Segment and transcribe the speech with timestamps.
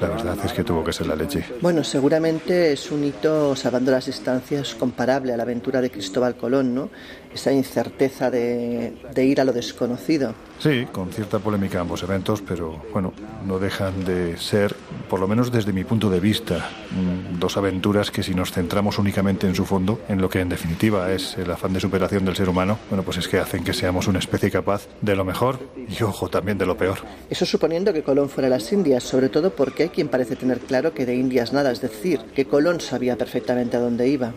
[0.00, 1.44] La verdad es que tuvo que ser la leche.
[1.60, 6.74] Bueno, seguramente es un hito, salvando las distancias, comparable a la aventura de Cristóbal Colón,
[6.74, 6.88] ¿no?
[7.34, 10.34] Esa incerteza de, de ir a lo desconocido.
[10.58, 13.12] Sí, con cierta polémica ambos eventos, pero bueno,
[13.46, 14.74] no dejan de ser,
[15.10, 18.96] por lo menos desde mi punto de vista, mm, dos aventuras que si nos centramos
[18.96, 22.36] únicamente en su fondo, en lo que en definitiva es el afán de superación del
[22.36, 25.58] ser humano, bueno, pues es que hacen que seamos una especie capaz de lo mejor
[25.76, 26.98] y ojo también de lo peor.
[27.28, 30.60] Eso suponiendo que Colón fuera a las Indias, sobre todo porque hay quien parece tener
[30.60, 34.32] claro que de Indias nada, es decir, que Colón sabía perfectamente a dónde iba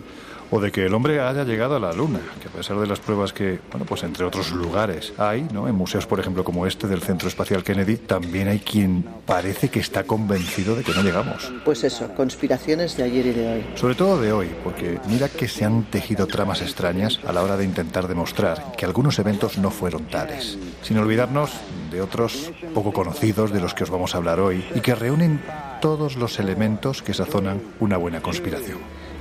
[0.54, 3.00] o de que el hombre haya llegado a la Luna, que a pesar de las
[3.00, 5.66] pruebas que, bueno, pues entre otros lugares hay, ¿no?
[5.66, 9.80] En museos, por ejemplo, como este del Centro Espacial Kennedy, también hay quien parece que
[9.80, 11.52] está convencido de que no llegamos.
[11.64, 13.66] Pues eso, conspiraciones de ayer y de hoy.
[13.74, 17.56] Sobre todo de hoy, porque mira que se han tejido tramas extrañas a la hora
[17.56, 21.50] de intentar demostrar que algunos eventos no fueron tales, sin olvidarnos
[21.90, 25.42] de otros poco conocidos de los que os vamos a hablar hoy y que reúnen
[25.80, 28.78] todos los elementos que sazonan una buena conspiración.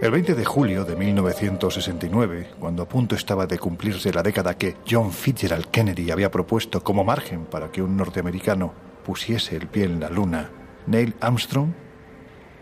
[0.00, 4.76] El 20 de julio de 1969, cuando a punto estaba de cumplirse la década que
[4.88, 10.00] John Fitzgerald Kennedy había propuesto como margen para que un norteamericano pusiese el pie en
[10.00, 10.50] la luna,
[10.86, 11.72] Neil Armstrong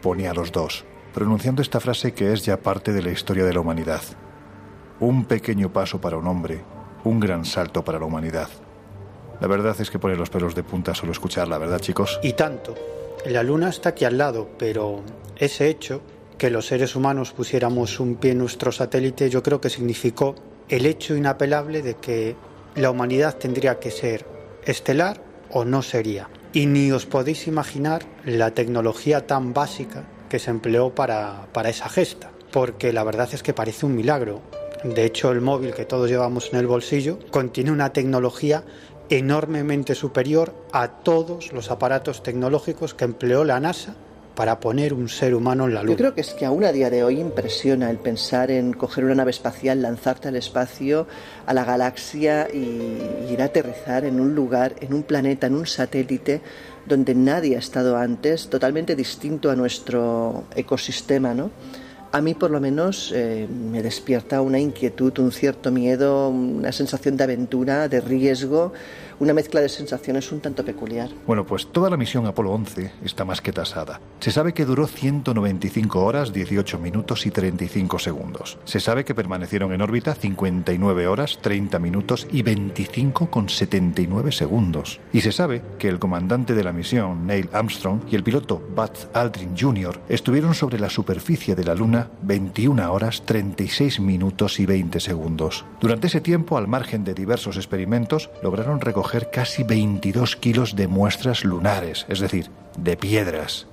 [0.01, 3.53] ponía a los dos, pronunciando esta frase que es ya parte de la historia de
[3.53, 4.03] la humanidad.
[5.01, 6.63] Un pequeño paso para un hombre,
[7.03, 8.49] un gran salto para la humanidad.
[9.41, 12.21] La verdad es que pone los pelos de punta solo escucharla, ¿verdad, chicos?
[12.23, 12.75] Y tanto.
[13.27, 15.03] La luna está aquí al lado, pero
[15.39, 16.03] ese hecho,
[16.37, 20.35] que los seres humanos pusiéramos un pie en nuestro satélite, yo creo que significó
[20.69, 22.37] el hecho inapelable de que
[22.75, 24.27] la humanidad tendría que ser
[24.67, 26.29] estelar o no sería.
[26.53, 31.89] Y ni os podéis imaginar la tecnología tan básica que se empleó para, para esa
[31.89, 34.43] gesta, porque la verdad es que parece un milagro.
[34.85, 38.65] De hecho, el móvil que todos llevamos en el bolsillo contiene una tecnología
[39.11, 43.95] enormemente superior a todos los aparatos tecnológicos que empleó la NASA
[44.35, 45.93] para poner un ser humano en la Luna.
[45.93, 49.05] Yo creo que es que aún a día de hoy impresiona el pensar en coger
[49.05, 51.07] una nave espacial, lanzarte al espacio,
[51.47, 55.67] a la galaxia y ir a aterrizar en un lugar, en un planeta, en un
[55.67, 56.41] satélite
[56.87, 61.51] donde nadie ha estado antes, totalmente distinto a nuestro ecosistema, ¿no?
[62.15, 67.17] A mí por lo menos eh, me despierta una inquietud, un cierto miedo, una sensación
[67.17, 68.73] de aventura, de riesgo,
[69.21, 71.11] una mezcla de sensaciones un tanto peculiar.
[71.27, 74.01] Bueno, pues toda la misión Apolo 11 está más que tasada.
[74.21, 78.59] Se sabe que duró 195 horas, 18 minutos y 35 segundos.
[78.65, 85.01] Se sabe que permanecieron en órbita 59 horas, 30 minutos y 25 con 79 segundos.
[85.13, 89.09] Y se sabe que el comandante de la misión, Neil Armstrong, y el piloto Buzz
[89.13, 90.01] Aldrin Jr.
[90.09, 95.65] estuvieron sobre la superficie de la Luna 21 horas, 36 minutos y 20 segundos.
[95.81, 101.45] Durante ese tiempo, al margen de diversos experimentos, lograron recoger casi 22 kilos de muestras
[101.45, 103.67] lunares, es decir, de piedras.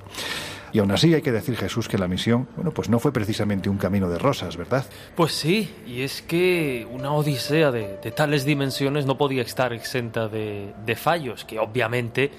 [0.73, 3.69] Y aún así hay que decir, Jesús, que la misión, bueno, pues no fue precisamente
[3.69, 4.85] un camino de rosas, ¿verdad?
[5.15, 10.73] Pues sí, y es que una odisea de, tales dimensiones no podía estar exenta de,
[10.85, 12.31] de fallos, que obviamente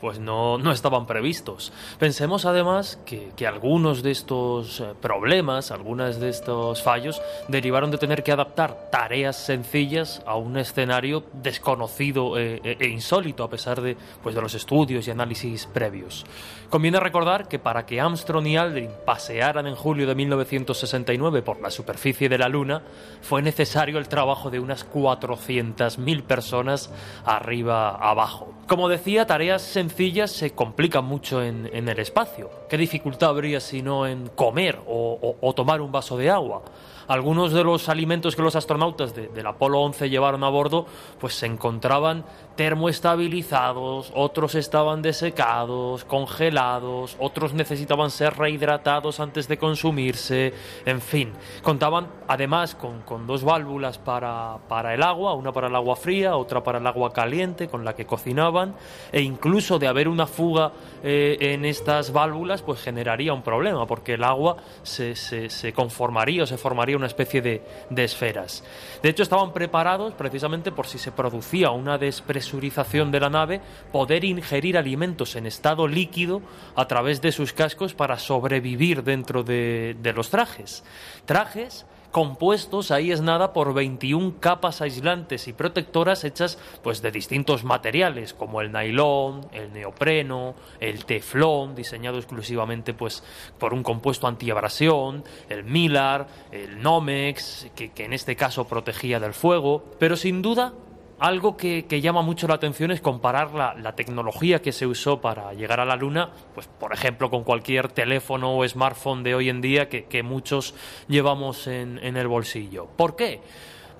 [0.00, 1.72] pues no, no estaban previstos.
[1.98, 7.98] Pensemos además que, que algunos de estos eh, problemas, algunos de estos fallos, derivaron de
[7.98, 13.80] tener que adaptar tareas sencillas a un escenario desconocido e, e, e insólito, a pesar
[13.80, 16.24] de, pues, de los estudios y análisis previos.
[16.70, 21.68] Conviene recordar que para que Armstrong y Aldrin pasearan en julio de 1969 por la
[21.68, 22.82] superficie de la Luna,
[23.22, 26.92] fue necesario el trabajo de unas 400.000 personas
[27.24, 28.54] arriba abajo.
[28.68, 32.48] Como decía, tareas sencillas se complican mucho en, el espacio.
[32.68, 36.62] ¿Qué dificultad habría si no en comer o tomar un vaso de agua?
[37.10, 40.86] Algunos de los alimentos que los astronautas del Apolo 11 llevaron a bordo,
[41.18, 42.24] pues se encontraban
[42.54, 50.54] termoestabilizados, otros estaban desecados, congelados, otros necesitaban ser rehidratados antes de consumirse,
[50.86, 51.32] en fin.
[51.62, 56.62] Contaban además con, dos válvulas para, para, el agua, una para el agua fría, otra
[56.62, 58.76] para el agua caliente con la que cocinaban,
[59.10, 60.70] e incluso de haber una fuga
[61.02, 66.46] eh, en estas válvulas, pues generaría un problema, porque el agua se, se, conformaría o
[66.46, 68.62] se formaría una especie de, de esferas.
[69.02, 73.60] De hecho, estaban preparados precisamente por si se producía una despresurización de la nave,
[73.90, 76.42] poder ingerir alimentos en estado líquido
[76.76, 80.84] a través de sus cascos para sobrevivir dentro de, de los trajes.
[81.24, 87.64] Trajes compuestos, ahí es nada, por 21 capas aislantes y protectoras hechas pues de distintos
[87.64, 93.22] materiales, como el nailón, el neopreno, el teflón, diseñado exclusivamente pues
[93.58, 99.84] por un compuesto antiabrasión, el Milar, el Nomex, que en este caso protegía del fuego,
[99.98, 100.72] pero sin duda
[101.20, 105.78] algo que, llama mucho la atención es comparar la, tecnología que se usó para llegar
[105.78, 109.88] a la Luna, pues por ejemplo con cualquier teléfono o smartphone de hoy en día
[109.90, 110.74] que, muchos
[111.08, 112.86] llevamos en, el bolsillo.
[112.96, 113.42] ¿Por qué?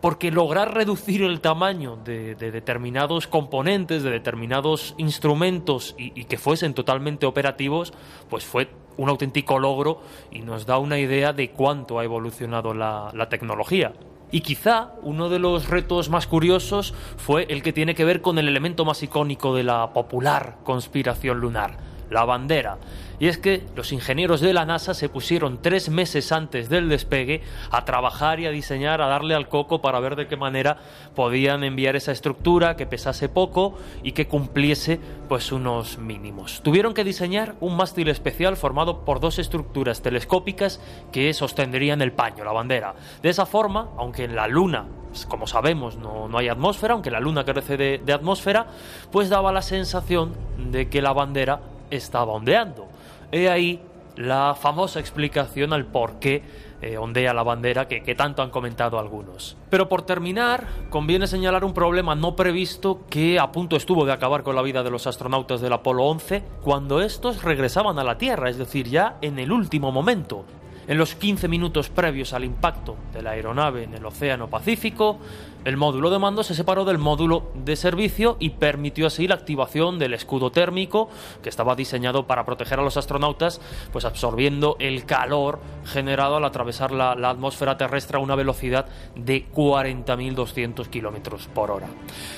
[0.00, 7.26] Porque lograr reducir el tamaño de, determinados componentes, de determinados instrumentos y, que fuesen totalmente
[7.26, 7.92] operativos,
[8.30, 10.00] pues fue un auténtico logro
[10.30, 13.92] y nos da una idea de cuánto ha evolucionado la tecnología.
[14.30, 18.38] Y quizá uno de los retos más curiosos fue el que tiene que ver con
[18.38, 21.76] el elemento más icónico de la popular conspiración lunar,
[22.10, 22.78] la bandera.
[23.20, 27.42] Y es que los ingenieros de la NASA se pusieron tres meses antes del despegue
[27.70, 30.78] a trabajar y a diseñar, a darle al coco para ver de qué manera
[31.14, 36.62] podían enviar esa estructura que pesase poco y que cumpliese pues unos mínimos.
[36.62, 40.80] Tuvieron que diseñar un mástil especial formado por dos estructuras telescópicas
[41.12, 42.94] que sostendrían el paño, la bandera.
[43.22, 47.20] De esa forma, aunque en la Luna pues, como sabemos, no, hay atmósfera, aunque la
[47.20, 48.68] Luna carece de, de, atmósfera,
[49.10, 50.32] pues daba la sensación
[50.70, 52.89] de que la bandera estaba ondeando.
[53.32, 53.80] He ahí
[54.16, 56.42] la famosa explicación al por qué
[56.82, 59.56] eh, ondea la bandera que, que, tanto han comentado algunos.
[59.68, 64.42] Pero por terminar, conviene señalar un problema no previsto que a punto estuvo de acabar
[64.42, 68.48] con la vida de los astronautas del Apolo 11 cuando estos regresaban a la Tierra,
[68.48, 70.44] es decir, ya en el último momento.
[70.90, 75.20] En los 15 minutos previos al impacto de la aeronave en el Océano Pacífico,
[75.64, 80.00] el módulo de mando se separó del módulo de servicio y permitió así la activación
[80.00, 81.08] del escudo térmico
[81.44, 83.60] que estaba diseñado para proteger a los astronautas,
[83.92, 90.88] pues absorbiendo el calor generado al atravesar la, atmósfera terrestre a una velocidad de 40.200
[90.88, 91.86] kilómetros por hora.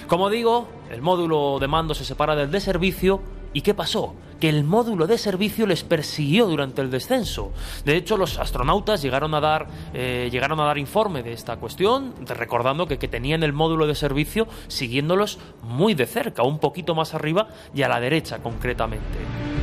[0.08, 3.22] Como digo, el módulo de mando se separa del de servicio
[3.52, 4.14] ¿Y qué pasó?
[4.40, 7.52] Que el módulo de servicio les persiguió durante el descenso.
[7.84, 12.14] De hecho, los astronautas llegaron a dar, eh, llegaron a dar informe de esta cuestión,
[12.26, 17.14] recordando que, que tenían el módulo de servicio siguiéndolos muy de cerca, un poquito más
[17.14, 19.62] arriba y a la derecha concretamente.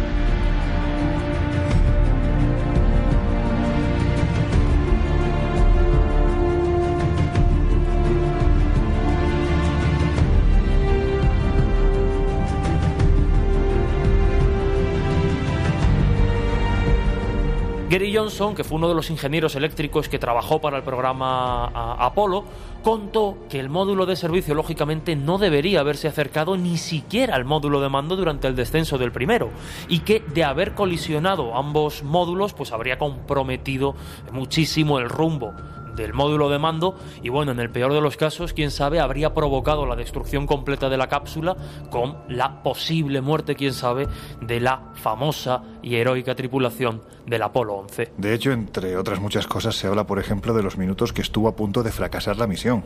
[17.90, 21.66] Gary Johnson, que fue uno de los ingenieros eléctricos que trabajó para el programa
[21.98, 22.44] Apolo,
[22.84, 27.82] contó que el módulo de servicio lógicamente no debería haberse acercado ni siquiera al módulo
[27.82, 29.50] de mando durante el descenso del primero
[29.88, 33.96] y que de haber colisionado ambos módulos pues habría comprometido
[34.32, 35.56] muchísimo el rumbo
[36.00, 39.34] del módulo de mando y bueno, en el peor de los casos, quién sabe, habría
[39.34, 41.56] provocado la destrucción completa de la cápsula
[41.92, 44.08] con la posible muerte, quién sabe,
[44.42, 48.14] de la famosa y heroica tripulación del Apolo 11.
[48.18, 51.48] De hecho, entre otras muchas cosas, se habla, por ejemplo, de los minutos que estuvo
[51.48, 52.84] a punto de fracasar la misión.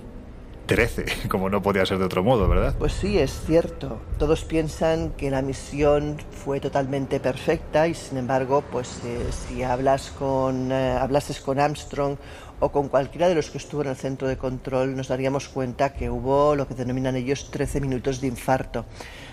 [0.65, 2.75] 13, como no podía ser de otro modo, ¿verdad?
[2.77, 4.00] Pues sí, es cierto.
[4.17, 10.12] Todos piensan que la misión fue totalmente perfecta y sin embargo, pues eh, si hablas
[10.12, 12.17] con, eh, hablases con Armstrong
[12.63, 15.91] o con cualquiera de los que estuvo en el centro de control nos daríamos cuenta
[15.91, 18.86] que hubo lo que denominan ellos 13 minutos de infarto.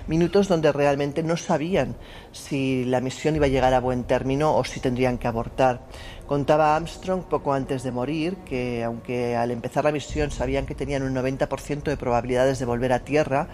[0.08, 1.94] Minutos donde realmente no sabían
[2.32, 5.86] si la misión iba a llegar a buen término o si tendrían que abortar.
[6.26, 11.04] Contaba Armstrong poco antes de morir que aunque al empezar la misión sabían que tenían
[11.04, 13.46] un 90% de probabilidades de volver a Tierra,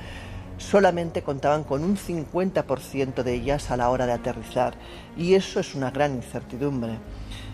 [0.56, 4.73] solamente contaban con un 50% de ellas a la hora de aterrizar.
[5.18, 6.95] Y eso es una gran incertidumbre.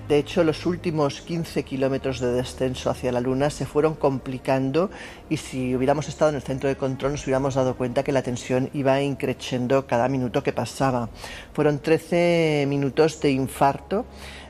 [0.08, 4.90] De hecho, los últimos 15 kilómetros de descenso hacia la Luna se fueron complicando
[5.30, 8.22] y si hubiéramos estado en el centro de control nos hubiéramos dado cuenta que la
[8.22, 11.08] tensión iba increciendo cada minuto que pasaba.
[11.54, 14.04] Fueron 13 minutos de infarto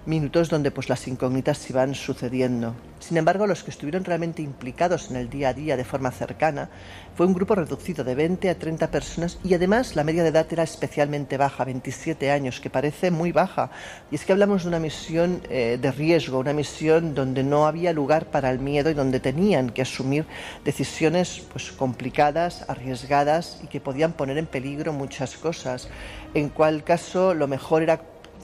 [0.06, 2.74] minutos donde pues las incógnitas iban sucediendo.
[2.98, 6.70] Sin embargo, los que estuvieron realmente implicados en el día a día de forma cercana
[7.16, 10.46] fue un grupo reducido de 20 a 30 personas y además la media de edad
[10.50, 13.70] era especialmente baja, 27 años, que parece muy baja.
[14.10, 17.92] Y es que hablamos de una misión eh, de riesgo, una misión donde no había
[17.92, 20.26] lugar para el miedo y donde tenían que asumir
[20.64, 25.88] decisiones pues, complicadas, arriesgadas y que podían poner en peligro muchas cosas.
[26.34, 28.00] En cual caso lo mejor era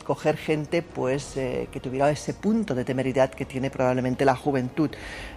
[0.08, 4.88] coger gente pues eh, que tuviera ese punto de temeridad que tiene probablemente la juventud.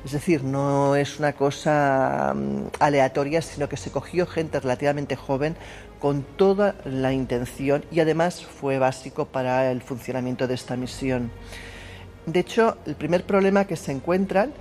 [0.05, 5.57] Es decir, no es una cosa mm, aleatoria, sino que se cogió gente relativamente joven
[5.99, 11.31] con toda la intención y además fue básico para el funcionamiento de esta misión.
[12.25, 14.53] De hecho, el primer problema que se encuentran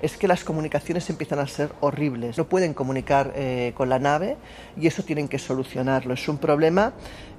[0.00, 2.38] es que las comunicaciones empiezan a ser horribles.
[2.38, 4.36] No pueden comunicar eh, con la nave
[4.76, 6.14] y eso tienen que solucionarlo.
[6.14, 6.92] Es un problema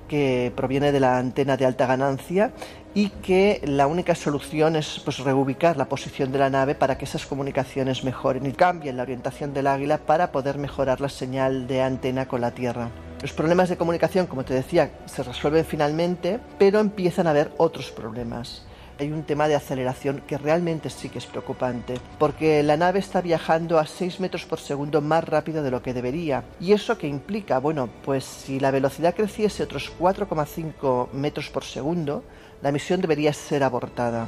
[0.07, 2.51] que proviene de la antena de alta ganancia
[2.93, 7.05] y que la única solución es pues, reubicar la posición de la nave para que
[7.05, 11.81] esas comunicaciones mejoren y cambien la orientación del águila para poder mejorar la señal de
[11.81, 12.89] antena con la Tierra.
[13.21, 17.91] Los problemas de comunicación, como te decía, se resuelven finalmente, pero empiezan a haber otros
[17.91, 18.66] problemas
[18.99, 23.21] hay un tema de aceleración que realmente sí que es preocupante, porque la nave está
[23.21, 26.43] viajando a 6 metros por segundo más rápido de lo que debería.
[26.59, 27.59] ¿Y eso qué implica?
[27.59, 32.23] Bueno, pues si la velocidad creciese otros 4,5 metros por segundo,
[32.61, 34.27] la misión debería ser abortada.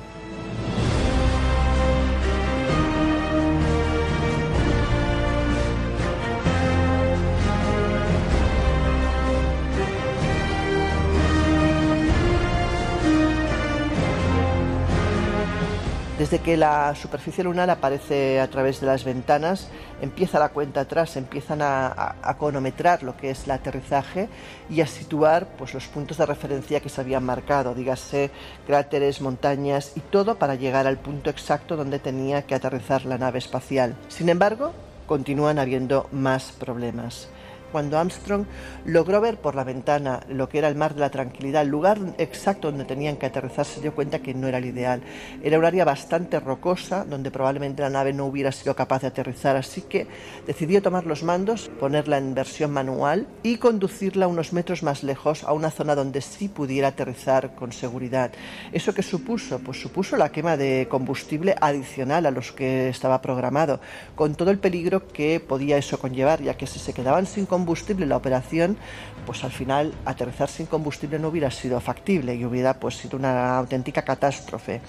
[16.29, 19.67] Desde que la superficie lunar aparece a través de las ventanas,
[19.99, 24.29] empieza la cuenta atrás, empiezan a, cronometrar lo que es el aterrizaje
[24.69, 28.29] y a situar pues, los puntos de referencia que se habían marcado, dígase
[28.67, 33.39] cráteres, montañas y todo para llegar al punto exacto donde tenía que aterrizar la nave
[33.39, 33.95] espacial.
[34.07, 34.73] Sin embargo,
[35.07, 37.27] continúan habiendo más problemas.
[37.71, 38.45] Cuando Armstrong
[38.85, 41.99] logró ver por la ventana lo que era el mar de la tranquilidad, el lugar
[42.17, 45.01] exacto donde tenían que aterrizar, se dio cuenta que no era el ideal.
[45.43, 49.55] Era un área bastante rocosa donde probablemente la nave no hubiera sido capaz de aterrizar,
[49.55, 50.07] así que
[50.47, 55.53] decidió tomar los mandos, ponerla en versión manual y conducirla unos metros más lejos a
[55.53, 58.31] una zona donde sí pudiera aterrizar con seguridad.
[58.71, 59.59] ¿Eso qué supuso?
[59.59, 63.79] Pues supuso la quema de combustible adicional a los que estaba programado,
[64.15, 67.58] con todo el peligro que podía eso conllevar, ya que si se quedaban sin combustible,
[67.59, 68.77] combustible la operación,
[69.25, 73.57] pues al final aterrizar sin combustible no hubiera sido factible y hubiera pues sido una
[73.57, 74.79] auténtica catástrofe.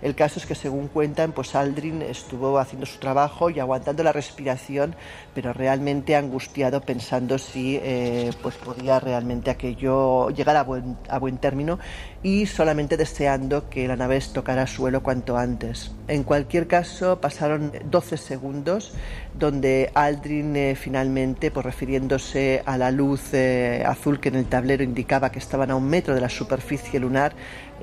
[0.00, 4.12] El caso es que según cuentan, pues Aldrin estuvo haciendo su trabajo y aguantando la
[4.12, 4.94] respiración,
[5.34, 11.38] pero realmente angustiado pensando si eh, pues podía realmente aquello llegar a buen, a buen
[11.38, 11.78] término
[12.22, 15.90] y solamente deseando que la nave tocara suelo cuanto antes.
[16.06, 18.94] En cualquier caso, pasaron 12 segundos
[19.36, 24.84] donde Aldrin eh, finalmente, pues refiriéndose a la luz eh, azul que en el tablero
[24.84, 27.32] indicaba que estaban a un metro de la superficie lunar,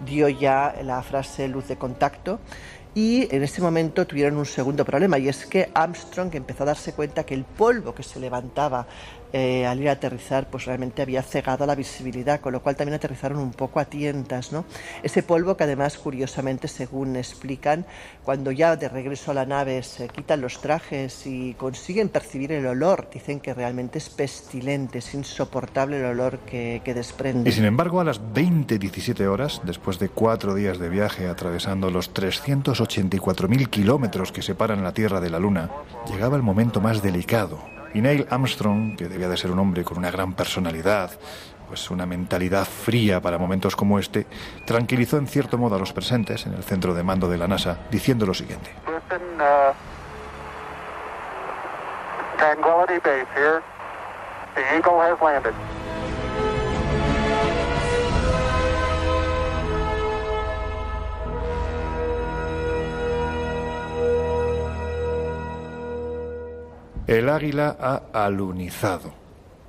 [0.05, 2.39] dio ya la frase luz de contacto
[2.95, 6.93] y en ese momento tuvieron un segundo problema y es que Armstrong empezó a darse
[6.93, 8.87] cuenta que el polvo que se levantaba
[9.31, 12.95] eh, al ir a aterrizar pues realmente había cegado la visibilidad, con lo cual también
[12.95, 14.51] aterrizaron un poco a tientas.
[14.51, 14.65] ¿no?
[15.03, 17.85] Ese polvo que además curiosamente, según explican,
[18.23, 22.65] cuando ya de regreso a la nave se quitan los trajes y consiguen percibir el
[22.65, 27.49] olor, dicen que realmente es pestilente, es insoportable el olor que, que desprende.
[27.49, 32.13] Y sin embargo, a las 20-17 horas, después de cuatro días de viaje atravesando los
[32.13, 35.69] 384.000 kilómetros que separan la Tierra de la Luna,
[36.07, 39.97] llegaba el momento más delicado y Neil Armstrong, que debía de ser un hombre con
[39.97, 41.11] una gran personalidad,
[41.67, 44.25] pues una mentalidad fría para momentos como este,
[44.65, 47.79] tranquilizó en cierto modo a los presentes en el centro de mando de la NASA,
[47.91, 48.71] diciendo lo siguiente.
[48.87, 49.73] Uh,
[52.99, 53.63] Base here.
[67.09, 69.15] El águila ha alunizado.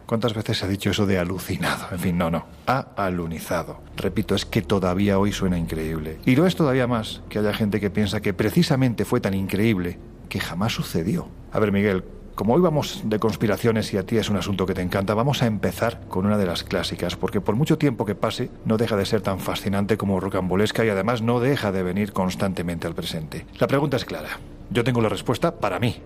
[0.04, 1.86] ¿Cuántas veces se ha dicho eso de alucinado?
[1.90, 2.44] En fin, no, no.
[2.66, 3.80] Ha alunizado.
[3.96, 6.18] Repito, es que todavía hoy suena increíble.
[6.26, 9.98] Y lo es todavía más que haya gente que piensa que precisamente fue tan increíble
[10.28, 11.28] que jamás sucedió.
[11.50, 12.04] A ver, Miguel,
[12.34, 15.42] como hoy vamos de conspiraciones y a ti es un asunto que te encanta, vamos
[15.42, 18.96] a empezar con una de las clásicas, porque por mucho tiempo que pase, no deja
[18.96, 23.46] de ser tan fascinante como rocambolesca y además no deja de venir constantemente al presente.
[23.58, 24.38] La pregunta es clara.
[24.68, 26.02] Yo tengo la respuesta para mí,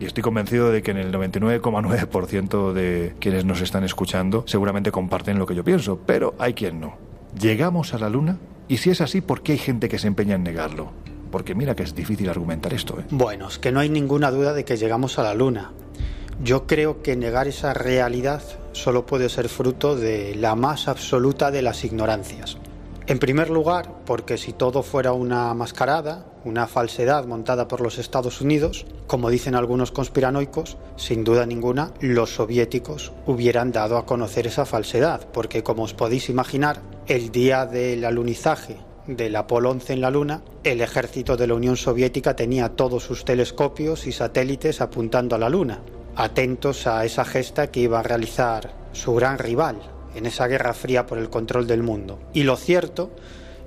[0.00, 5.38] y estoy convencido de que en el 99,9% de quienes nos están escuchando seguramente comparten
[5.38, 6.96] lo que yo pienso, pero hay quien no.
[7.38, 8.38] ¿Llegamos a la Luna?
[8.68, 10.92] Y si es así, ¿por qué hay gente que se empeña en negarlo?
[11.30, 12.98] Porque mira que es difícil argumentar esto.
[13.00, 13.04] ¿eh?
[13.10, 15.72] Bueno, es que no hay ninguna duda de que llegamos a la Luna.
[16.42, 21.62] Yo creo que negar esa realidad solo puede ser fruto de la más absoluta de
[21.62, 22.58] las ignorancias.
[23.06, 28.40] En primer lugar, porque si todo fuera una mascarada, una falsedad montada por los Estados
[28.40, 34.64] Unidos, como dicen algunos conspiranoicos, sin duda ninguna, los soviéticos hubieran dado a conocer esa
[34.64, 40.10] falsedad, porque como os podéis imaginar, el día del alunizaje del Apolo 11 en la
[40.10, 45.38] Luna, el ejército de la Unión Soviética tenía todos sus telescopios y satélites apuntando a
[45.38, 45.82] la Luna,
[46.16, 49.76] atentos a esa gesta que iba a realizar su gran rival,
[50.14, 52.18] en esa guerra fría por el control del mundo.
[52.32, 53.10] Y lo cierto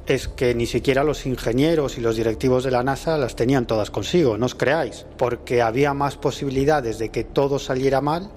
[0.05, 3.91] es que ni siquiera los ingenieros y los directivos de la NASA las tenían todas
[3.91, 8.31] consigo, no os creáis, porque había más posibilidades de que todo saliera mal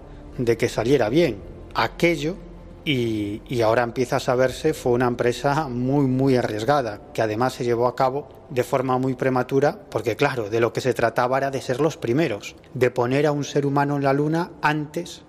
[0.44, 1.38] de que saliera bien.
[1.74, 2.36] Aquello,
[2.84, 7.64] y, y, ahora empieza a saberse, fue una empresa muy, muy arriesgada, que además se
[7.64, 11.50] llevó a cabo de forma muy prematura, porque claro, de lo que se trataba era
[11.50, 15.22] de ser los primeros, de poner a un ser humano en la Luna antes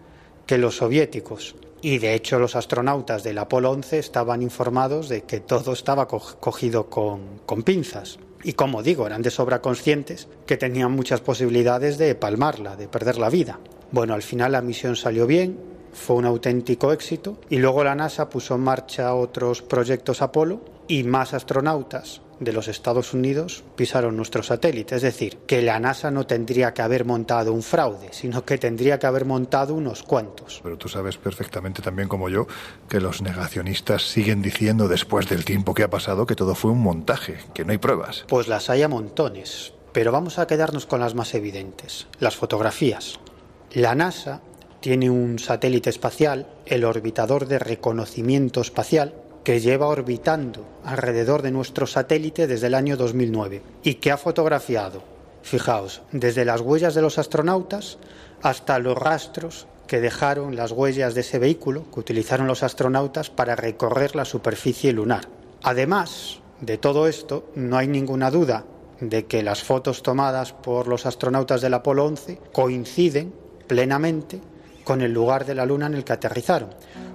[0.45, 1.55] que los soviéticos.
[1.81, 6.89] Y de hecho los astronautas del Apolo 11 estaban informados de que todo estaba cogido
[6.89, 8.19] con, con pinzas.
[8.43, 13.17] Y como digo, eran de sobra conscientes que tenían muchas posibilidades de palmarla, de perder
[13.17, 13.59] la vida.
[13.91, 15.57] Bueno, al final la misión salió bien,
[15.93, 20.61] fue un auténtico éxito y luego la NASA puso en marcha otros proyectos Apolo
[20.91, 24.97] y más astronautas de los Estados Unidos pisaron nuestro satélite.
[24.97, 28.99] Es decir, que la NASA no tendría que haber montado un fraude, sino que tendría
[28.99, 30.59] que haber montado unos cuantos.
[30.61, 32.45] Pero tú sabes perfectamente también como yo
[32.89, 36.81] que los negacionistas siguen diciendo después del tiempo que ha pasado que todo fue un
[36.81, 38.25] montaje, que no hay pruebas.
[38.27, 39.71] Pues las hay a montones.
[39.93, 43.17] Pero vamos a quedarnos con las más evidentes, las fotografías.
[43.71, 44.41] La NASA
[44.81, 51.87] tiene un satélite espacial, el orbitador de reconocimiento espacial, que lleva orbitando alrededor de nuestro
[51.87, 55.03] satélite desde el año 2009 y que ha fotografiado,
[55.41, 57.97] fijaos, desde las huellas de los astronautas
[58.41, 63.55] hasta los rastros que dejaron las huellas de ese vehículo que utilizaron los astronautas para
[63.55, 65.27] recorrer la superficie lunar.
[65.63, 68.65] Además de todo esto, no hay ninguna duda
[68.99, 73.33] de que las fotos tomadas por los astronautas del Apolo 11 coinciden
[73.67, 74.39] plenamente
[74.83, 76.69] con el lugar de la Luna en el que aterrizaron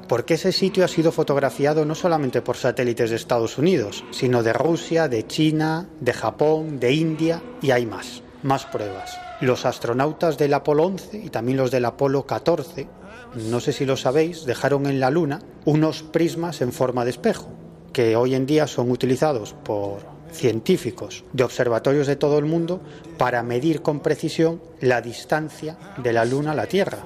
[0.08, 4.52] porque ese sitio ha sido fotografiado no solamente por satélites de Estados Unidos, sino de
[4.52, 9.18] Rusia, de China, de Japón, de India y hay más, más pruebas.
[9.40, 12.88] Los astronautas del Apolo 11 y también los del Apolo 14,
[13.34, 17.48] no sé si lo sabéis, dejaron en la Luna unos prismas en forma de espejo,
[17.92, 22.80] que hoy en día son utilizados por científicos de observatorios de todo el mundo
[23.16, 26.98] para medir con precisión la distancia de la Luna a la Tierra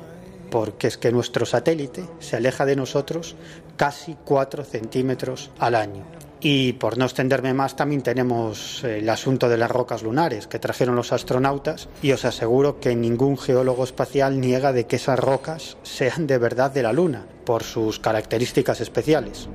[0.51, 3.37] porque es que nuestro satélite se aleja de nosotros
[3.77, 6.05] casi 4 centímetros al año.
[6.43, 10.97] Y por no extenderme más, también tenemos el asunto de las rocas lunares que trajeron
[10.97, 16.27] los astronautas y os aseguro que ningún geólogo espacial niega de que esas rocas sean
[16.27, 19.49] de verdad de la Luna, por sus características especiales.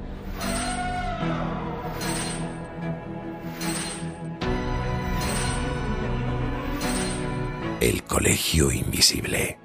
[7.81, 9.64] El Colegio Invisible.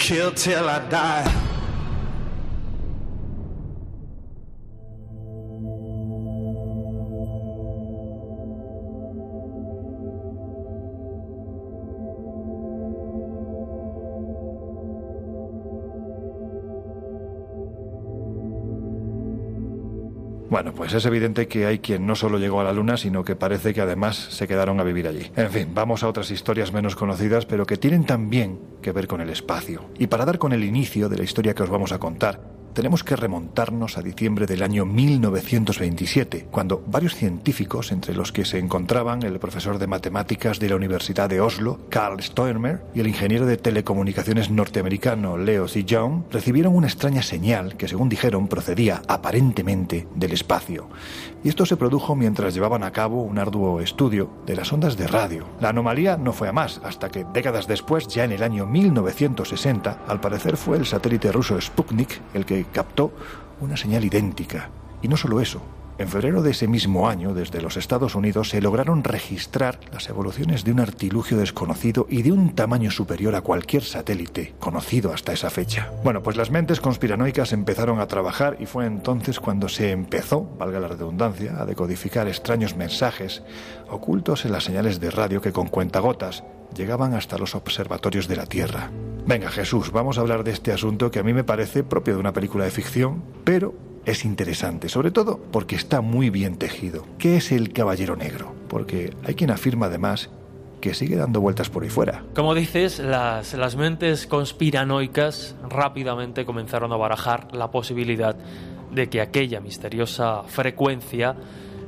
[0.00, 1.49] kill till I die.
[20.50, 23.36] Bueno, pues es evidente que hay quien no solo llegó a la Luna, sino que
[23.36, 25.30] parece que además se quedaron a vivir allí.
[25.36, 29.20] En fin, vamos a otras historias menos conocidas, pero que tienen también que ver con
[29.20, 29.84] el espacio.
[29.96, 32.40] Y para dar con el inicio de la historia que os vamos a contar,
[32.74, 38.58] tenemos que remontarnos a diciembre del año 1927, cuando varios científicos, entre los que se
[38.58, 43.46] encontraban el profesor de matemáticas de la Universidad de Oslo, Carl Stoermer, y el ingeniero
[43.46, 45.84] de telecomunicaciones norteamericano Leo C.
[45.84, 50.88] Young, recibieron una extraña señal que, según dijeron, procedía aparentemente del espacio.
[51.42, 55.06] Y esto se produjo mientras llevaban a cabo un arduo estudio de las ondas de
[55.06, 55.46] radio.
[55.58, 60.00] La anomalía no fue a más, hasta que décadas después, ya en el año 1960,
[60.06, 63.12] al parecer fue el satélite ruso Sputnik el que captó
[63.60, 64.68] una señal idéntica.
[65.00, 65.62] Y no solo eso,
[66.00, 70.64] en febrero de ese mismo año, desde los Estados Unidos, se lograron registrar las evoluciones
[70.64, 75.50] de un artilugio desconocido y de un tamaño superior a cualquier satélite conocido hasta esa
[75.50, 75.92] fecha.
[76.02, 80.80] Bueno, pues las mentes conspiranoicas empezaron a trabajar y fue entonces cuando se empezó, valga
[80.80, 83.42] la redundancia, a decodificar extraños mensajes
[83.90, 88.46] ocultos en las señales de radio que con cuentagotas llegaban hasta los observatorios de la
[88.46, 88.90] Tierra.
[89.26, 92.20] Venga Jesús, vamos a hablar de este asunto que a mí me parece propio de
[92.20, 97.06] una película de ficción, pero es interesante, sobre todo porque está muy bien tejido.
[97.18, 98.54] ¿Qué es el Caballero Negro?
[98.68, 100.30] Porque hay quien afirma además
[100.80, 102.24] que sigue dando vueltas por ahí fuera.
[102.34, 108.36] Como dices, las, las mentes conspiranoicas rápidamente comenzaron a barajar la posibilidad
[108.90, 111.36] de que aquella misteriosa frecuencia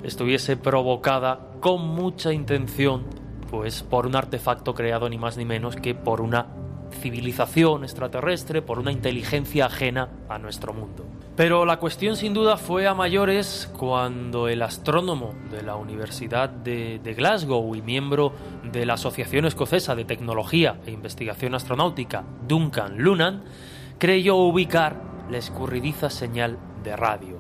[0.03, 3.05] estuviese provocada con mucha intención,
[3.51, 6.47] pues por un artefacto creado ni más ni menos que por una
[7.01, 11.07] civilización extraterrestre, por una inteligencia ajena a nuestro mundo.
[11.35, 17.01] Pero la cuestión sin duda fue a mayores cuando el astrónomo de la Universidad de,
[17.17, 18.35] Glasgow y miembro
[18.71, 23.45] de la Asociación Escocesa de Tecnología e Investigación Astronáutica, Duncan Lunan,
[23.97, 27.39] creyó ubicar la escurridiza señal de radio.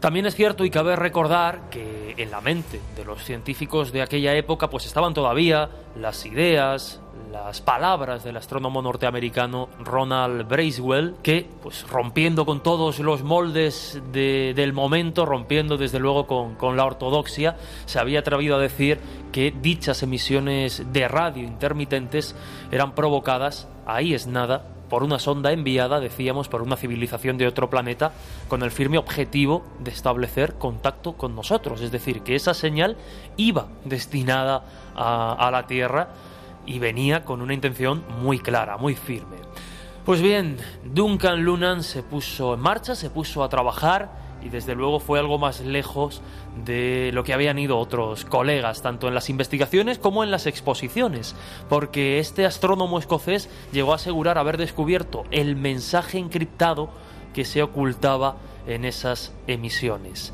[0.00, 4.34] También es cierto y cabe recordar que en la mente de los científicos de aquella
[4.34, 7.00] época pues estaban todavía las ideas,
[7.30, 14.52] las palabras del astrónomo norteamericano Ronald Bracewell, que, pues rompiendo con todos los moldes de,
[14.54, 18.98] del momento, rompiendo desde luego con, con la ortodoxia, se había atrevido a decir
[19.32, 22.34] que dichas emisiones de radio intermitentes
[22.72, 27.70] eran provocadas, ahí es nada, por una sonda enviada, decíamos, por una civilización de otro
[27.70, 28.10] planeta,
[28.48, 31.80] con el firme objetivo de establecer contacto con nosotros.
[31.80, 32.96] Es decir, que esa señal
[33.36, 34.64] iba destinada
[34.96, 36.08] a, a la Tierra
[36.66, 39.36] y venía con una intención muy clara, muy firme.
[40.04, 44.10] Pues bien, Duncan Lunan se puso en marcha, se puso a trabajar
[44.42, 46.22] y desde luego fue algo más lejos
[46.64, 51.36] de lo que habían ido otros colegas, tanto en las investigaciones como en las exposiciones,
[51.68, 56.90] porque este astrónomo escocés llegó a asegurar haber descubierto el mensaje encriptado
[57.34, 60.32] que se ocultaba en esas emisiones.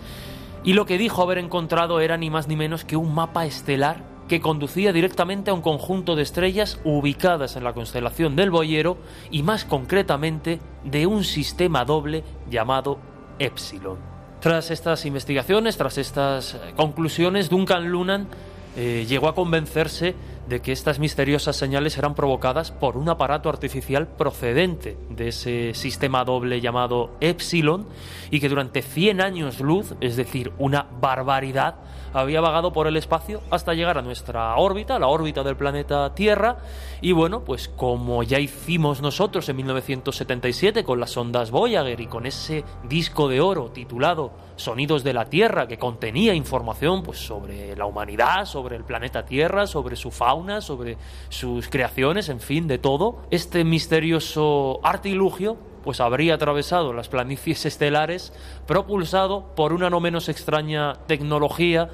[0.65, 4.16] Y lo que dijo haber encontrado era ni más ni menos que un mapa estelar
[4.29, 8.99] que conducía directamente a un conjunto de estrellas ubicadas en la constelación del Boyero
[9.31, 12.99] y más concretamente de un sistema doble llamado
[13.39, 13.99] Epsilon.
[14.41, 18.29] Tras estas investigaciones, tras estas conclusiones, Duncan Lunan
[18.77, 20.15] eh, llegó a convencerse
[20.49, 26.25] de que estas misteriosas señales eran provocadas por un aparato artificial procedente de ese sistema
[26.25, 27.87] doble llamado Epsilon
[28.31, 31.77] y que durante 100 años luz, es decir, una barbaridad,
[32.13, 36.59] había vagado por el espacio hasta llegar a nuestra órbita, la órbita del planeta Tierra,
[37.01, 42.27] y bueno, pues como ya hicimos nosotros en 1977 con las ondas Voyager y con
[42.27, 47.87] ese disco de oro titulado Sonidos de la Tierra que contenía información pues sobre la
[47.87, 50.97] humanidad, sobre el planeta Tierra, sobre su fauna, sobre
[51.29, 58.33] sus creaciones, en fin, de todo, este misterioso artilugio pues habría atravesado las planicies estelares
[58.67, 61.91] propulsado por una no menos extraña tecnología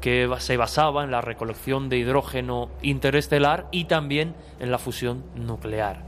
[0.00, 6.04] que se basaba en la recolección de hidrógeno interestelar y también en la fusión nuclear.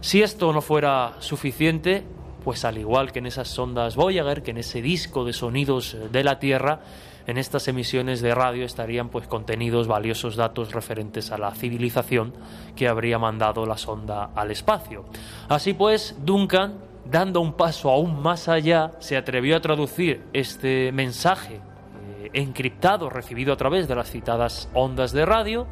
[0.00, 2.04] Si esto no fuera suficiente,
[2.40, 6.24] pues al igual que en esas sondas Voyager, que en ese disco de sonidos de
[6.24, 6.80] la Tierra,
[7.26, 12.32] en estas emisiones de radio estarían pues contenidos valiosos datos referentes a la civilización
[12.74, 15.04] que habría mandado la sonda al espacio.
[15.48, 16.74] Así pues, Duncan,
[17.04, 23.52] dando un paso aún más allá, se atrevió a traducir este mensaje eh, encriptado recibido
[23.52, 25.66] a través de las citadas ondas de radio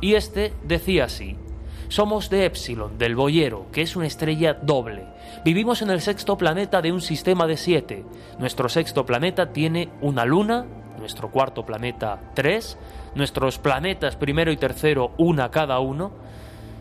[0.00, 1.36] y este decía así:
[1.88, 5.06] somos de Epsilon, del Boyero, que es una estrella doble.
[5.44, 8.04] Vivimos en el sexto planeta de un sistema de siete.
[8.38, 10.66] Nuestro sexto planeta tiene una luna,
[10.98, 12.78] nuestro cuarto planeta tres,
[13.14, 16.12] nuestros planetas primero y tercero una cada uno,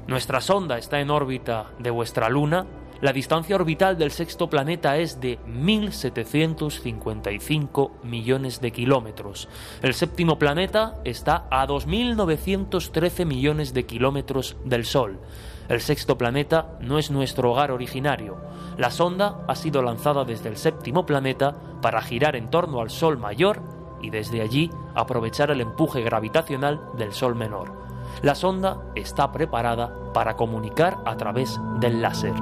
[0.07, 2.65] nuestra sonda está en órbita de vuestra luna,
[3.01, 9.49] La distancia orbital del sexto planeta es de 1.755 millones de kilómetros.
[9.81, 15.19] El séptimo planeta está a 2.913 millones de kilómetros del Sol.
[15.67, 18.37] El sexto planeta no es nuestro hogar originario.
[18.77, 23.17] La sonda ha sido lanzada desde el séptimo planeta para girar en torno al Sol
[23.17, 23.61] mayor
[24.01, 27.73] y desde allí aprovechar el empuje gravitacional del Sol menor.
[28.21, 32.35] La sonda está preparada para comunicar a través del láser.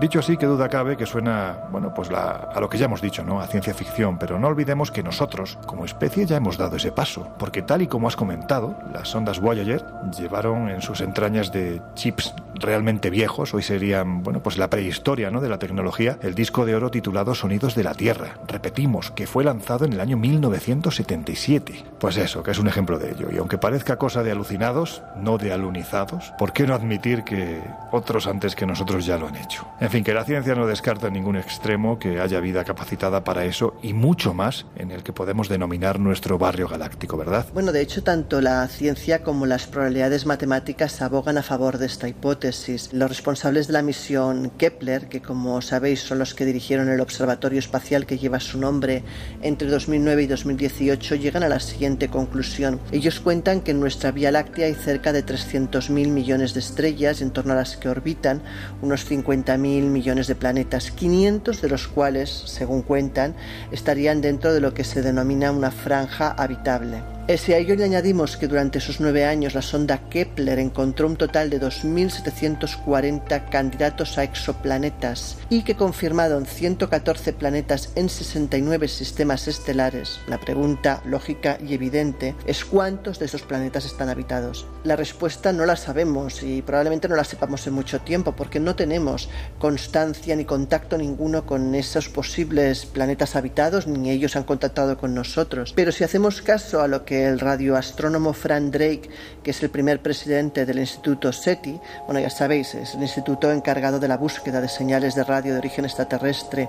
[0.00, 3.24] Dicho así, que duda cabe que suena, bueno, pues a lo que ya hemos dicho,
[3.24, 3.40] ¿no?
[3.40, 7.28] A ciencia ficción, pero no olvidemos que nosotros, como especie, ya hemos dado ese paso,
[7.38, 9.84] porque tal y como has comentado, las sondas Voyager
[10.16, 15.40] llevaron en sus entrañas de chips realmente viejos, hoy serían, bueno, pues la prehistoria, ¿no?
[15.40, 18.38] De la tecnología, el disco de oro titulado Sonidos de la Tierra.
[18.46, 21.84] Repetimos, que fue lanzado en el año 1977.
[21.98, 23.28] Pues eso, que es un ejemplo de ello.
[23.32, 28.26] Y aunque parezca cosa de alucinados, no de alunizados, ¿por qué no admitir que otros
[28.26, 29.66] antes que nosotros ya lo han hecho?
[29.86, 33.44] En fin, que la ciencia no descarta en ningún extremo que haya vida capacitada para
[33.44, 37.46] eso y mucho más en el que podemos denominar nuestro barrio galáctico, ¿verdad?
[37.54, 42.08] Bueno, de hecho, tanto la ciencia como las probabilidades matemáticas abogan a favor de esta
[42.08, 42.92] hipótesis.
[42.92, 47.60] Los responsables de la misión Kepler, que como sabéis son los que dirigieron el observatorio
[47.60, 49.04] espacial que lleva su nombre
[49.40, 52.80] entre 2009 y 2018, llegan a la siguiente conclusión.
[52.90, 57.30] Ellos cuentan que en nuestra Vía Láctea hay cerca de 300.000 millones de estrellas en
[57.30, 58.42] torno a las que orbitan,
[58.82, 63.34] unos 50.000 millones de planetas, 500 de los cuales, según cuentan,
[63.70, 67.15] estarían dentro de lo que se denomina una franja habitable.
[67.28, 71.08] Eh, si a ello le añadimos que durante esos nueve años la sonda Kepler encontró
[71.08, 79.48] un total de 2.740 candidatos a exoplanetas y que confirmaron 114 planetas en 69 sistemas
[79.48, 84.68] estelares, la pregunta lógica y evidente es cuántos de esos planetas están habitados.
[84.84, 88.76] La respuesta no la sabemos y probablemente no la sepamos en mucho tiempo porque no
[88.76, 95.12] tenemos constancia ni contacto ninguno con esos posibles planetas habitados ni ellos han contactado con
[95.12, 95.72] nosotros.
[95.74, 99.08] Pero si hacemos caso a lo que el radioastrónomo Frank Drake,
[99.42, 103.98] que es el primer presidente del Instituto SETI, bueno, ya sabéis, es el instituto encargado
[103.98, 106.68] de la búsqueda de señales de radio de origen extraterrestre,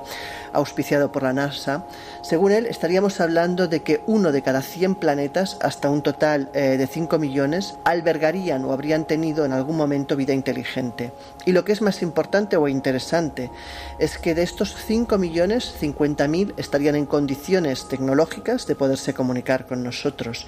[0.53, 1.87] auspiciado por la NASA,
[2.27, 6.75] según él, estaríamos hablando de que uno de cada 100 planetas, hasta un total eh,
[6.77, 11.13] de 5 millones, albergarían o habrían tenido en algún momento vida inteligente.
[11.45, 13.49] Y lo que es más importante o interesante
[13.97, 19.81] es que de estos 5 millones, 50.000 estarían en condiciones tecnológicas de poderse comunicar con
[19.81, 20.47] nosotros.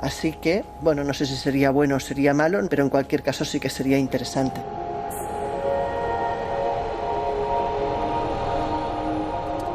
[0.00, 3.44] Así que, bueno, no sé si sería bueno o sería malo, pero en cualquier caso
[3.44, 4.62] sí que sería interesante.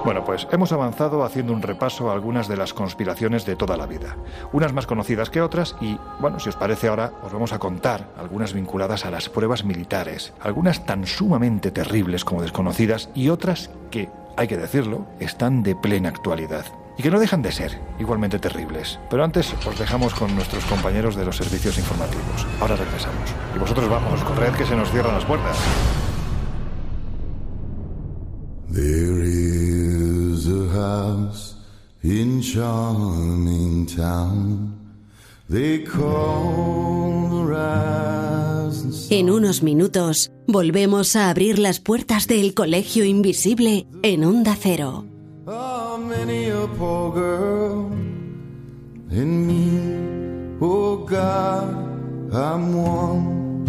[0.06, 3.88] Bueno, pues hemos avanzado haciendo un repaso a algunas de las conspiraciones de toda la
[3.88, 4.18] vida,
[4.54, 8.10] unas más conocidas que otras y, bueno, si os parece ahora, os vamos a contar
[8.15, 14.12] algunas vinculadas a las pruebas militares, algunas tan sumamente terribles como desconocidas y otras que,
[14.38, 16.65] hay que decirlo, están de plena actualidad
[17.00, 19.00] y que no dejan de ser igualmente terribles.
[19.10, 22.46] Pero antes os dejamos con nuestros compañeros de los servicios informativos.
[22.62, 23.34] Ahora regresamos.
[23.56, 25.58] Y vosotros vamos, corred que se nos cierran las puertas.
[28.69, 31.56] There is a house
[32.04, 34.73] in charming town.
[35.47, 37.45] They call the
[39.10, 45.06] en unos minutos volvemos a abrir las puertas del colegio invisible en Onda Cero.
[45.45, 47.91] Oh, many a poor girl
[49.12, 50.58] and me.
[50.60, 53.65] Oh God, I'm one.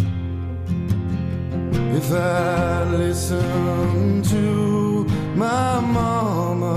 [1.95, 4.76] If I listen to
[5.37, 6.75] my mama,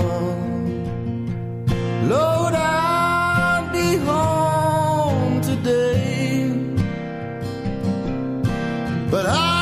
[2.04, 6.52] Lord, I'd be home today.
[9.10, 9.59] But I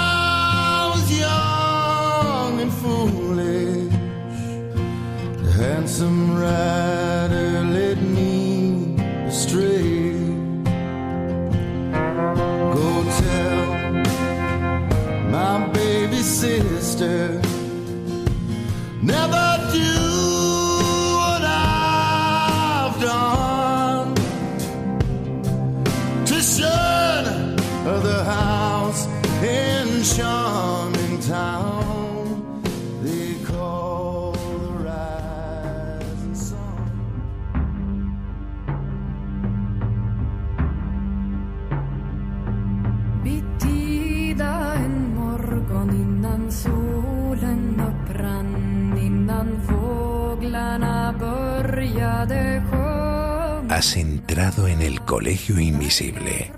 [53.78, 56.50] Has entrado en el Colegio Invisible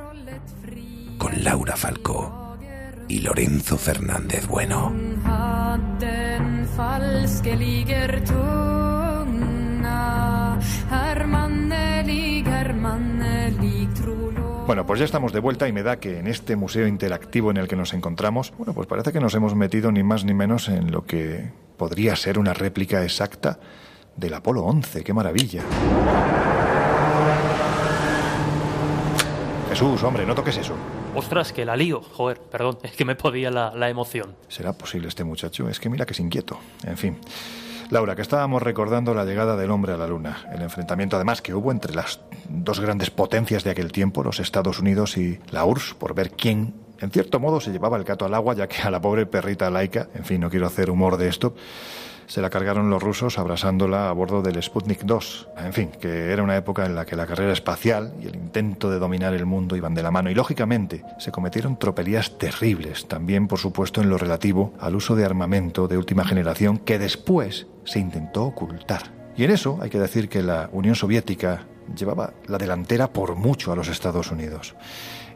[1.18, 2.56] con Laura Falcó
[3.08, 4.90] y Lorenzo Fernández Bueno.
[14.66, 17.58] Bueno, pues ya estamos de vuelta y me da que en este museo interactivo en
[17.58, 20.70] el que nos encontramos, bueno, pues parece que nos hemos metido ni más ni menos
[20.70, 23.60] en lo que podría ser una réplica exacta
[24.16, 25.04] del Apolo 11.
[25.04, 25.64] ¡Qué maravilla!
[29.80, 30.74] Jesús, hombre, no toques eso.
[31.14, 32.02] Ostras, que la lío.
[32.02, 34.36] Joder, perdón, es que me podía la, la emoción.
[34.46, 35.70] ¿Será posible este muchacho?
[35.70, 36.58] Es que mira que es inquieto.
[36.84, 37.16] En fin.
[37.88, 41.54] Laura, que estábamos recordando la llegada del hombre a la Luna, el enfrentamiento además que
[41.54, 45.94] hubo entre las dos grandes potencias de aquel tiempo, los Estados Unidos y la URSS,
[45.94, 48.90] por ver quién, en cierto modo, se llevaba el gato al agua, ya que a
[48.90, 51.54] la pobre perrita laica, en fin, no quiero hacer humor de esto,
[52.30, 55.48] se la cargaron los rusos abrasándola a bordo del Sputnik 2.
[55.64, 58.88] En fin, que era una época en la que la carrera espacial y el intento
[58.88, 63.48] de dominar el mundo iban de la mano y lógicamente se cometieron tropelías terribles, también
[63.48, 67.98] por supuesto en lo relativo al uso de armamento de última generación que después se
[67.98, 69.10] intentó ocultar.
[69.36, 71.66] Y en eso hay que decir que la Unión Soviética
[71.96, 74.76] llevaba la delantera por mucho a los Estados Unidos.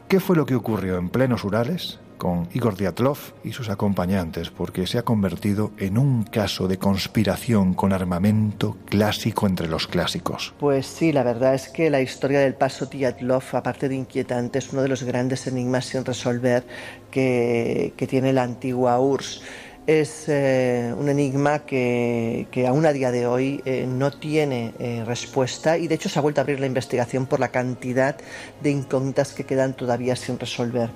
[0.07, 4.49] ¿Qué fue lo que ocurrió en plenos Urales con Igor Diatlov y sus acompañantes?
[4.49, 10.53] Porque se ha convertido en un caso de conspiración con armamento clásico entre los clásicos.
[10.59, 14.71] Pues sí, la verdad es que la historia del paso Diatlov, aparte de inquietante, es
[14.71, 16.65] uno de los grandes enigmas sin resolver
[17.11, 19.41] que, que tiene la antigua URSS
[19.87, 25.03] es eh, un enigma que, que, aún a día de hoy eh, no tiene eh,
[25.05, 28.17] respuesta y de hecho se ha vuelto a abrir la investigación por la cantidad
[28.61, 30.89] de incógnitas que quedan todavía sin resolver.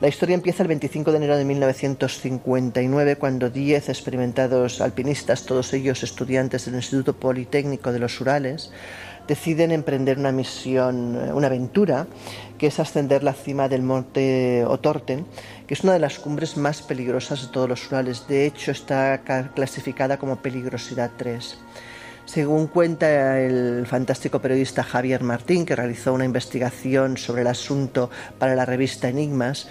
[0.00, 6.04] La historia empieza el 25 de enero de 1959 cuando 10 experimentados alpinistas, todos ellos
[6.04, 8.70] estudiantes del Instituto Politécnico de los Urales,
[9.26, 12.06] deciden emprender una misión, una aventura,
[12.56, 15.26] que es ascender la cima del monte Otorten,
[15.68, 18.26] que es una de las cumbres más peligrosas de todos los Urales.
[18.26, 19.20] De hecho, está
[19.54, 21.58] clasificada como peligrosidad 3.
[22.24, 28.54] Según cuenta el fantástico periodista Javier Martín, que realizó una investigación sobre el asunto para
[28.54, 29.68] la revista Enigmas,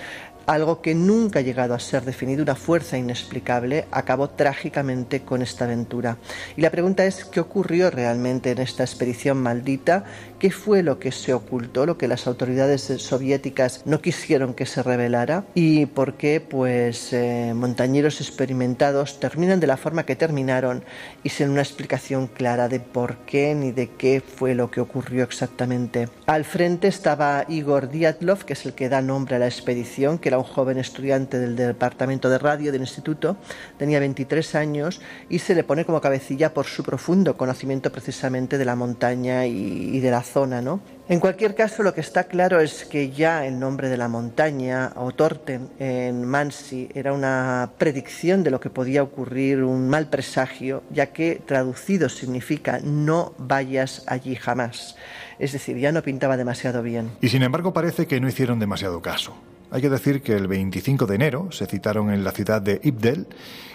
[0.48, 5.66] algo que nunca ha llegado a ser definido, una fuerza inexplicable, acabó trágicamente con esta
[5.66, 6.18] aventura.
[6.56, 10.06] Y la pregunta es, ¿qué ocurrió realmente en esta expedición maldita?
[10.40, 14.82] ¿Qué fue lo que se ocultó, lo que las autoridades soviéticas no quisieron que se
[14.84, 15.44] revelara?
[15.54, 20.84] ¿Y por qué, pues, eh, montañeros experimentados terminan de la forma que terminaron
[21.24, 25.26] y sin una explicación clara de por qué ni de qué fue lo que ocurrió
[25.26, 26.08] exactamente?
[26.26, 30.30] Al frente estaba Igor Diatlov, que es el que da nombre a la expedición, que
[30.30, 33.38] era un joven estudiante del departamento de radio del instituto,
[33.78, 38.66] tenía 23 años y se le pone como cabecilla por su profundo conocimiento precisamente de
[38.66, 40.80] la montaña y, de la zona, ¿no?
[41.10, 44.92] En cualquier caso, lo que está claro es que ya el nombre de la montaña,
[44.96, 51.08] Otorten, en Mansi, era una predicción de lo que podía ocurrir, un mal presagio, ya
[51.08, 54.98] que traducido significa no vayas allí jamás.
[55.40, 57.12] Es decir, ya no pintaba demasiado bien.
[57.22, 59.36] Y sin embargo parece que no hicieron demasiado caso.
[59.70, 63.28] Hay que decir que el 25 de enero se citaron en la ciudad de Ibdel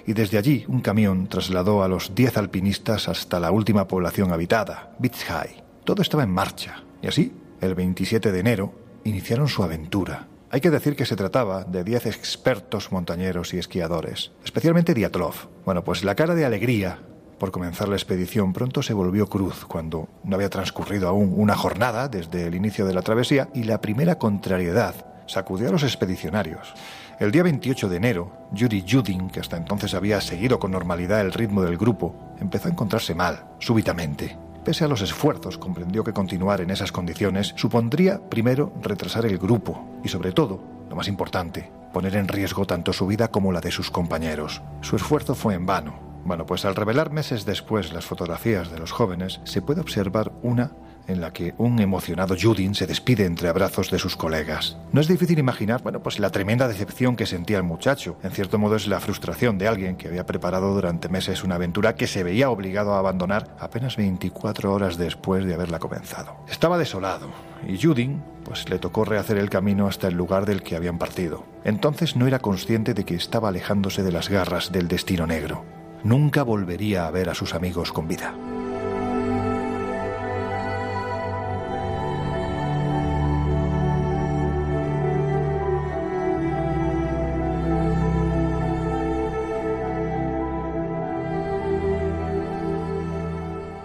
[0.06, 4.94] y desde allí un camión trasladó a los 10 alpinistas hasta la última población habitada,
[4.98, 5.62] Bitshay.
[5.84, 8.74] Todo estaba en marcha y así, el 27 de enero,
[9.04, 10.28] iniciaron su aventura.
[10.50, 15.34] Hay que decir que se trataba de 10 expertos montañeros y esquiadores, especialmente Diatlov.
[15.66, 17.00] Bueno, pues la cara de alegría
[17.38, 22.08] por comenzar la expedición pronto se volvió cruz cuando no había transcurrido aún una jornada
[22.08, 26.74] desde el inicio de la travesía y la primera contrariedad sacudió a los expedicionarios.
[27.18, 31.32] El día 28 de enero, Yuri Judin, que hasta entonces había seguido con normalidad el
[31.32, 34.36] ritmo del grupo, empezó a encontrarse mal, súbitamente.
[34.64, 39.84] Pese a los esfuerzos, comprendió que continuar en esas condiciones supondría, primero, retrasar el grupo
[40.04, 43.70] y, sobre todo, lo más importante, poner en riesgo tanto su vida como la de
[43.70, 44.62] sus compañeros.
[44.80, 45.98] Su esfuerzo fue en vano.
[46.24, 50.70] Bueno, pues al revelar meses después las fotografías de los jóvenes, se puede observar una
[51.06, 54.76] en la que un emocionado Judin se despide entre abrazos de sus colegas.
[54.92, 58.16] No es difícil imaginar, bueno, pues la tremenda decepción que sentía el muchacho.
[58.22, 61.94] En cierto modo es la frustración de alguien que había preparado durante meses una aventura
[61.94, 66.36] que se veía obligado a abandonar apenas 24 horas después de haberla comenzado.
[66.48, 67.28] Estaba desolado
[67.66, 71.44] y Judin pues le tocó rehacer el camino hasta el lugar del que habían partido.
[71.64, 75.64] Entonces no era consciente de que estaba alejándose de las garras del destino negro.
[76.04, 78.34] Nunca volvería a ver a sus amigos con vida.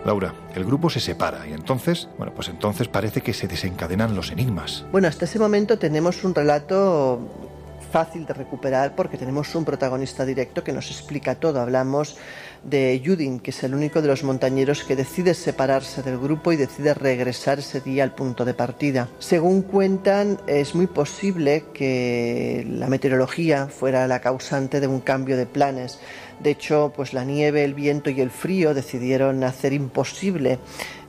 [0.08, 4.32] Laura, el grupo se separa y entonces, bueno, pues entonces parece que se desencadenan los
[4.32, 4.86] enigmas.
[4.90, 7.20] Bueno, hasta ese momento tenemos un relato
[7.92, 11.60] fácil de recuperar porque tenemos un protagonista directo que nos explica todo.
[11.60, 12.16] Hablamos
[12.64, 16.56] de Judin, que es el único de los montañeros que decide separarse del grupo y
[16.56, 19.10] decide regresar ese día al punto de partida.
[19.20, 25.46] Según cuentan, es muy posible que la meteorología fuera la causante de un cambio de
[25.46, 26.00] planes.
[26.40, 30.60] De hecho, pues la nieve, el viento y el frío decidieron hacer imposible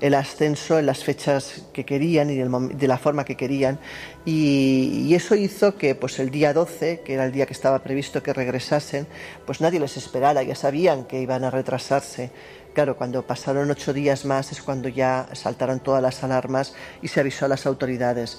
[0.01, 3.79] el ascenso en las fechas que querían y de la forma que querían.
[4.25, 8.23] Y, eso hizo que pues el día 12, que era el día que estaba previsto
[8.23, 9.07] que regresasen,
[9.45, 12.31] pues nadie les esperara, ya sabían que iban a retrasarse.
[12.73, 17.21] Claro, cuando pasaron ocho días más es cuando ya saltaron todas las alarmas y se
[17.21, 18.39] avisó a las autoridades.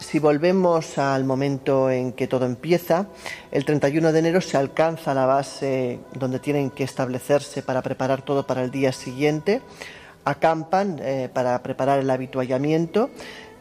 [0.00, 3.06] Si volvemos al momento en que todo empieza,
[3.52, 8.46] el 31 de enero se alcanza la base donde tienen que establecerse para preparar todo
[8.46, 9.60] para el día siguiente,
[10.24, 13.10] acampan eh, para preparar el habituallamiento,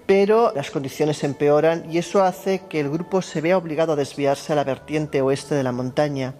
[0.06, 4.54] pero las condiciones empeoran y eso hace que el grupo se vea obligado a desviarse
[4.54, 6.36] a la vertiente oeste de la montaña.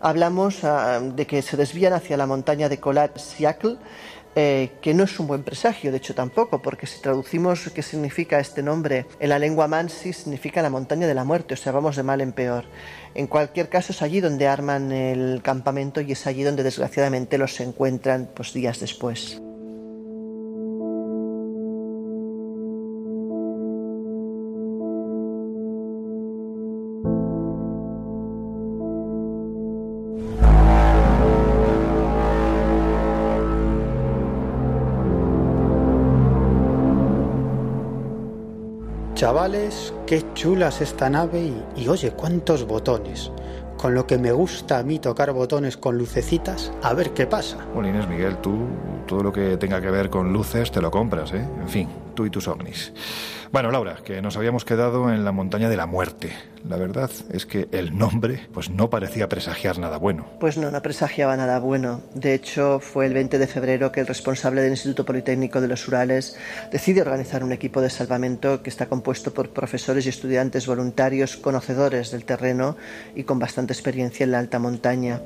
[0.00, 3.78] Hablamos ah, de que se desvían hacia la montaña de Colat-Siacle,
[4.38, 8.38] eh, que no es un buen presagio, de hecho tampoco, porque si traducimos qué significa
[8.38, 11.96] este nombre en la lengua mansi, significa la montaña de la muerte, o sea, vamos
[11.96, 12.66] de mal en peor.
[13.14, 17.58] En cualquier caso, es allí donde arman el campamento y es allí donde desgraciadamente los
[17.60, 19.40] encuentran pues, días después.
[39.16, 43.32] Chavales, qué chula es esta nave y, oye, cuántos botones.
[43.78, 47.56] Con lo que me gusta a mí tocar botones con lucecitas, a ver qué pasa.
[47.74, 48.66] Inés Miguel, tú
[49.06, 51.48] todo lo que tenga que ver con luces te lo compras, ¿eh?
[51.62, 52.92] En fin, tú y tus ovnis.
[53.52, 56.32] Bueno, Laura, que nos habíamos quedado en la montaña de la muerte.
[56.68, 60.26] La verdad es que el nombre pues no parecía presagiar nada bueno.
[60.40, 62.00] Pues no, no presagiaba nada bueno.
[62.14, 65.86] De hecho, fue el 20 de febrero que el responsable del Instituto Politécnico de los
[65.86, 66.36] Urales
[66.72, 72.10] decide organizar un equipo de salvamento que está compuesto por profesores y estudiantes voluntarios conocedores
[72.10, 72.76] del terreno
[73.14, 75.20] y con bastante experiencia en la alta montaña.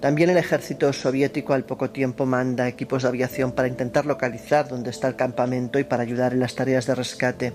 [0.00, 4.90] También el ejército soviético al poco tiempo manda equipos de aviación para intentar localizar dónde
[4.90, 7.52] está el campamento y para ayudar en las tareas de rescate.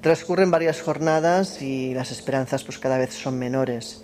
[0.00, 4.02] Transcurren varias jornadas y las esperanzas pues cada vez son menores.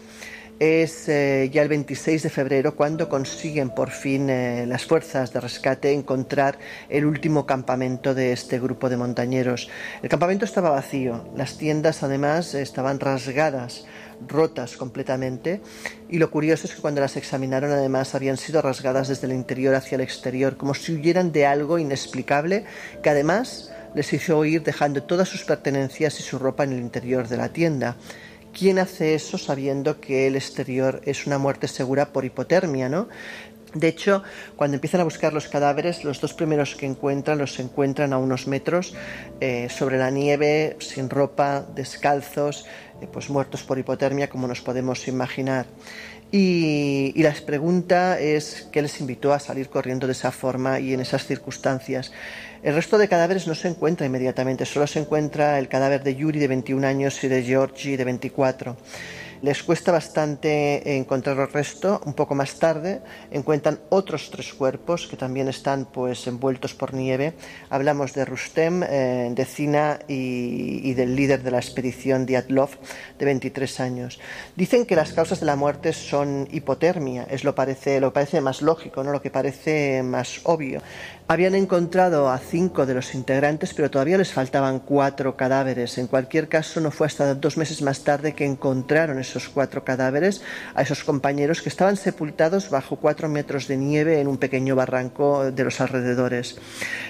[0.60, 5.40] Es eh, ya el 26 de febrero cuando consiguen por fin eh, las fuerzas de
[5.40, 6.58] rescate encontrar
[6.88, 9.68] el último campamento de este grupo de montañeros.
[10.00, 13.84] El campamento estaba vacío, las tiendas además estaban rasgadas,
[14.28, 15.60] rotas completamente
[16.08, 19.74] y lo curioso es que cuando las examinaron además habían sido rasgadas desde el interior
[19.74, 22.64] hacia el exterior, como si huyeran de algo inexplicable
[23.02, 27.28] que además les hizo huir dejando todas sus pertenencias y su ropa en el interior
[27.28, 27.96] de la tienda.
[28.52, 33.08] ¿Quién hace eso sabiendo que el exterior es una muerte segura por hipotermia, no?
[33.74, 34.22] De hecho,
[34.54, 38.46] cuando empiezan a buscar los cadáveres, los dos primeros que encuentran los encuentran a unos
[38.46, 38.94] metros
[39.40, 42.66] eh, sobre la nieve, sin ropa, descalzos,
[43.00, 45.66] eh, pues muertos por hipotermia, como nos podemos imaginar.
[46.30, 51.00] Y, la pregunta es qué les invitó a salir corriendo de esa forma y en
[51.00, 52.12] esas circunstancias.
[52.64, 56.38] El resto de cadáveres no se encuentra inmediatamente, solo se encuentra el cadáver de Yuri
[56.38, 58.74] de 21 años y de Georgi de 24.
[59.44, 62.00] Les cuesta bastante encontrar el resto.
[62.06, 67.34] Un poco más tarde encuentran otros tres cuerpos que también están pues envueltos por nieve.
[67.68, 72.70] Hablamos de Rustem, eh, de Zina y, del líder de la expedición Diatlov
[73.18, 74.18] de 23 años.
[74.56, 77.26] Dicen que las causas de la muerte son hipotermia.
[77.28, 80.80] Es lo parece lo parece más lógico, no lo que parece más obvio.
[81.26, 85.96] Habían encontrado a cinco de los integrantes, pero todavía les faltaban cuatro cadáveres.
[85.96, 90.42] En cualquier caso, no fue hasta dos meses más tarde que encontraron esos cuatro cadáveres
[90.74, 95.50] a esos compañeros que estaban sepultados bajo cuatro metros de nieve en un pequeño barranco
[95.50, 96.58] de los alrededores.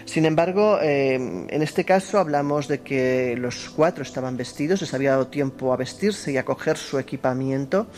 [0.05, 5.11] Sin embargo, eh, en este caso hablamos de que los cuatro estaban vestidos, les había
[5.11, 7.89] dado tiempo a vestirse y a coger su equipamiento.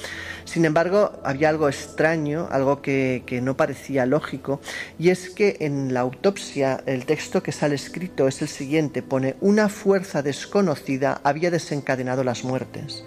[0.47, 4.61] Sin embargo, había algo extraño, algo que, no parecía lógico,
[4.97, 9.34] y es que en la autopsia, el texto que sale escrito es el siguiente, pone,
[9.40, 13.05] una fuerza desconocida había desencadenado las muertes.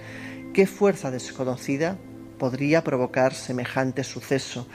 [0.54, 1.98] ¿Qué fuerza desconocida
[2.38, 4.68] podría provocar semejante suceso?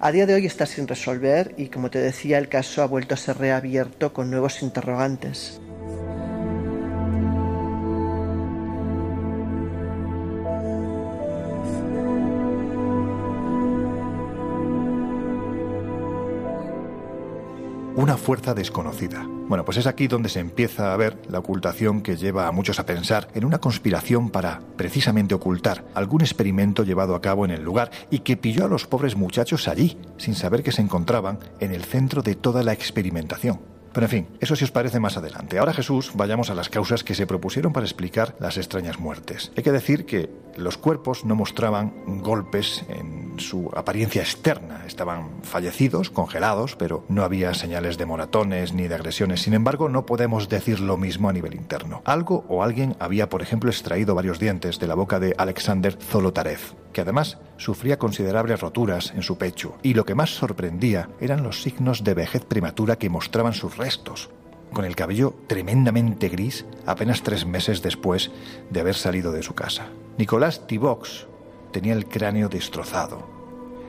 [0.00, 3.14] A día de hoy está sin resolver y, como te decía, el caso ha vuelto
[3.14, 5.60] a ser reabierto con nuevos interrogantes.
[18.28, 19.26] Fuerza desconocida.
[19.26, 22.78] Bueno, pues es aquí donde se empieza a ver la ocultación que lleva a muchos
[22.78, 27.62] a pensar en una conspiración para precisamente ocultar algún experimento llevado a cabo en el
[27.62, 31.72] lugar y que pilló a los pobres muchachos allí, sin saber que se encontraban en
[31.72, 33.77] el centro de toda la experimentación.
[33.92, 35.58] Pero en fin, eso si os parece más adelante.
[35.58, 39.52] Ahora Jesús, vayamos a las causas que se propusieron para explicar las extrañas muertes.
[39.56, 44.84] Hay que decir que los cuerpos no mostraban golpes en su apariencia externa.
[44.86, 49.42] Estaban fallecidos, congelados, pero no había señales de moratones ni de agresiones.
[49.42, 52.02] Sin embargo, no podemos decir lo mismo a nivel interno.
[52.04, 56.60] Algo o alguien había, por ejemplo, extraído varios dientes de la boca de Alexander Zolotarev
[56.92, 61.62] que además sufría considerables roturas en su pecho, y lo que más sorprendía eran los
[61.62, 64.30] signos de vejez prematura que mostraban sus restos,
[64.72, 68.30] con el cabello tremendamente gris apenas tres meses después
[68.70, 69.88] de haber salido de su casa.
[70.18, 71.26] Nicolás Tivox
[71.72, 73.26] tenía el cráneo destrozado.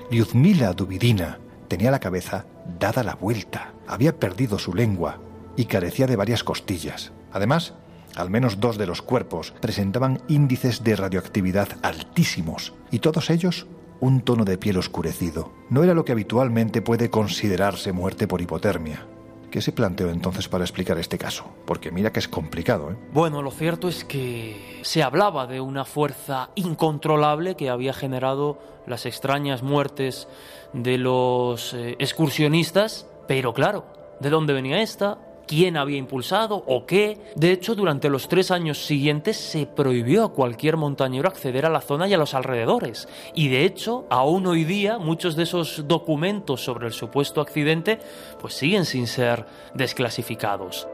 [0.10, 2.46] Lyudmila Duvidina tenía la cabeza
[2.80, 5.20] dada la vuelta, había perdido su lengua
[5.56, 7.12] y carecía de varias costillas.
[7.32, 7.74] Además,
[8.16, 13.68] al menos dos de los cuerpos presentaban índices de radioactividad altísimos y todos ellos
[14.00, 15.52] un tono de piel oscurecido.
[15.70, 19.06] No era lo que habitualmente puede considerarse muerte por hipotermia.
[19.52, 21.46] ¿Qué se planteó entonces para explicar este caso?
[21.66, 22.96] Porque mira que es complicado, ¿eh?
[23.12, 29.06] Bueno, lo cierto es que se hablaba de una fuerza incontrolable que había generado las
[29.06, 30.28] extrañas muertes
[30.74, 33.86] de los eh, excursionistas, pero claro,
[34.20, 35.18] ¿de dónde venía esta?
[35.50, 37.18] Quién había impulsado o qué.
[37.36, 41.82] De hecho, durante los tres años siguientes se prohibió a cualquier montañero acceder a la
[41.82, 43.08] zona y a los alrededores.
[43.34, 47.98] Y de hecho, aún hoy día, muchos de esos documentos sobre el supuesto accidente
[48.40, 50.88] pues siguen sin ser desclasificados.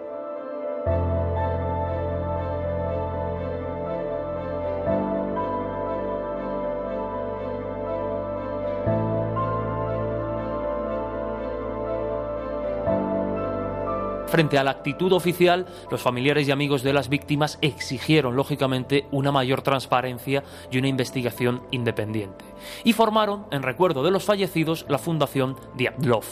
[14.36, 19.32] Frente a la actitud oficial, los familiares y amigos de las víctimas exigieron, lógicamente, una
[19.32, 22.44] mayor transparencia y una investigación independiente.
[22.84, 26.26] Y formaron, en recuerdo de los fallecidos, la Fundación Diatlov.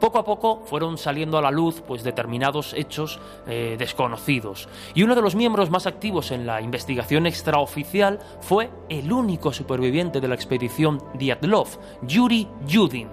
[0.00, 4.68] Poco a poco fueron saliendo a la luz pues, determinados hechos eh, desconocidos.
[4.94, 10.20] Y uno de los miembros más activos en la investigación extraoficial fue el único superviviente
[10.20, 11.68] de la expedición Diatlov,
[12.02, 13.08] Yuri Yudin.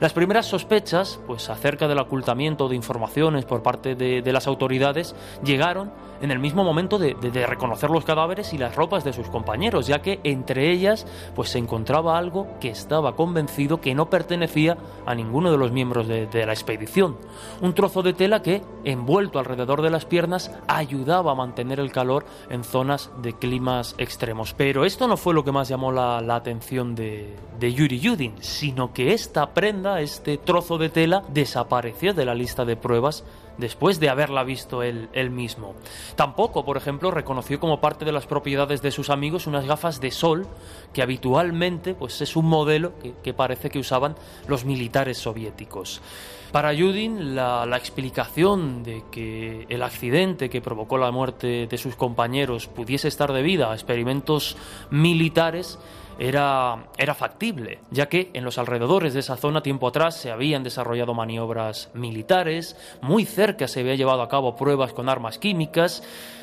[0.00, 5.14] Las primeras sospechas, pues acerca del ocultamiento de informaciones por parte de, las autoridades,
[5.44, 7.14] llegaron en el mismo momento de,
[7.46, 11.58] reconocer los cadáveres y las ropas de sus compañeros, ya que entre ellas, pues se
[11.58, 16.52] encontraba algo que estaba convencido que no pertenecía a ninguno de los miembros de, la
[16.52, 17.16] expedición.
[17.60, 22.24] Un trozo de tela que, envuelto alrededor de las piernas, ayudaba a mantener el calor
[22.50, 24.54] en zonas de climas extremos.
[24.54, 28.92] Pero esto no fue lo que más llamó la, atención de, de Yuri Yudin, sino
[28.92, 33.24] que esta prenda, este trozo de tela, desapareció de la lista de pruebas
[33.58, 35.74] después de haberla visto él, mismo.
[36.16, 40.10] Tampoco, por ejemplo, reconoció como parte de las propiedades de sus amigos unas gafas de
[40.10, 40.46] sol
[40.92, 42.92] que habitualmente pues, es un modelo
[43.22, 44.16] que, parece que usaban
[44.48, 46.00] los militares soviéticos.
[46.52, 52.66] Para Yudin, la, explicación de que el accidente que provocó la muerte de sus compañeros
[52.66, 54.56] pudiese estar debida a experimentos
[54.90, 55.78] militares
[56.18, 60.62] era, era factible, ya que en los alrededores de esa zona tiempo atrás se habían
[60.62, 66.02] desarrollado maniobras militares, muy cerca se había llevado a cabo pruebas con armas químicas,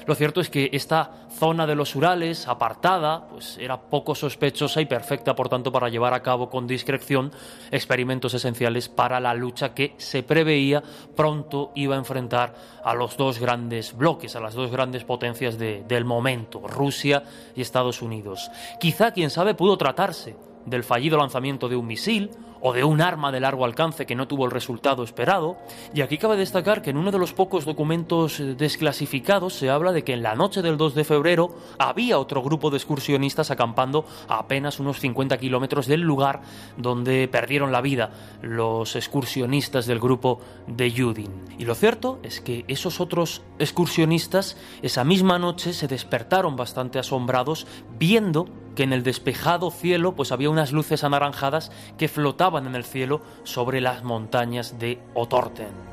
[0.10, 4.88] lo cierto es que esta zona de los Urales, apartada, pues era poco sospechosa y
[4.88, 7.32] perfecta, por tanto, para llevar a cabo con discreción
[7.70, 10.82] experimentos esenciales para la lucha que se preveía
[11.16, 16.05] pronto iba a enfrentar a los dos grandes bloques, a las dos grandes potencias del
[16.05, 17.22] momento, Rusia
[17.55, 18.49] y Estados Unidos.
[18.80, 20.36] Quizá, quién sabe, pudo tratarse
[20.66, 22.32] del fallido lanzamiento de un misil
[22.62, 25.57] o de un arma de largo alcance que no tuvo el resultado esperado.
[25.93, 29.91] Y aquí cabe destacar que en uno de los pocos documentos eh, desclasificados se habla
[29.91, 34.05] de que en la noche del 2 de febrero había otro grupo de excursionistas acampando
[34.28, 36.41] a apenas unos 50 kilómetros del lugar
[36.78, 41.32] donde perdieron la vida los excursionistas del grupo de Yudin.
[41.57, 47.68] Y lo cierto es que esos otros excursionistas esa misma noche se despertaron bastante asombrados
[47.97, 52.84] viendo que en el despejado cielo pues había unas luces anaranjadas que flotaban en el
[52.84, 55.89] cielo sobre las montañas de Otorten.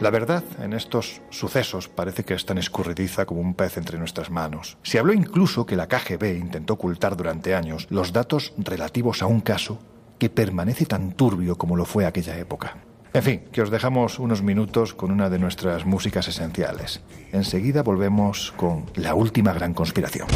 [0.00, 4.30] La verdad en estos sucesos parece que es tan escurridiza como un pez entre nuestras
[4.30, 4.76] manos.
[4.82, 9.40] Se habló incluso que la KGB intentó ocultar durante años los datos relativos a un
[9.40, 9.78] caso
[10.18, 12.76] que permanece tan turbio como lo fue aquella época.
[13.12, 17.00] En fin, que os dejamos unos minutos con una de nuestras músicas esenciales.
[17.32, 20.26] Enseguida volvemos con la última gran conspiración.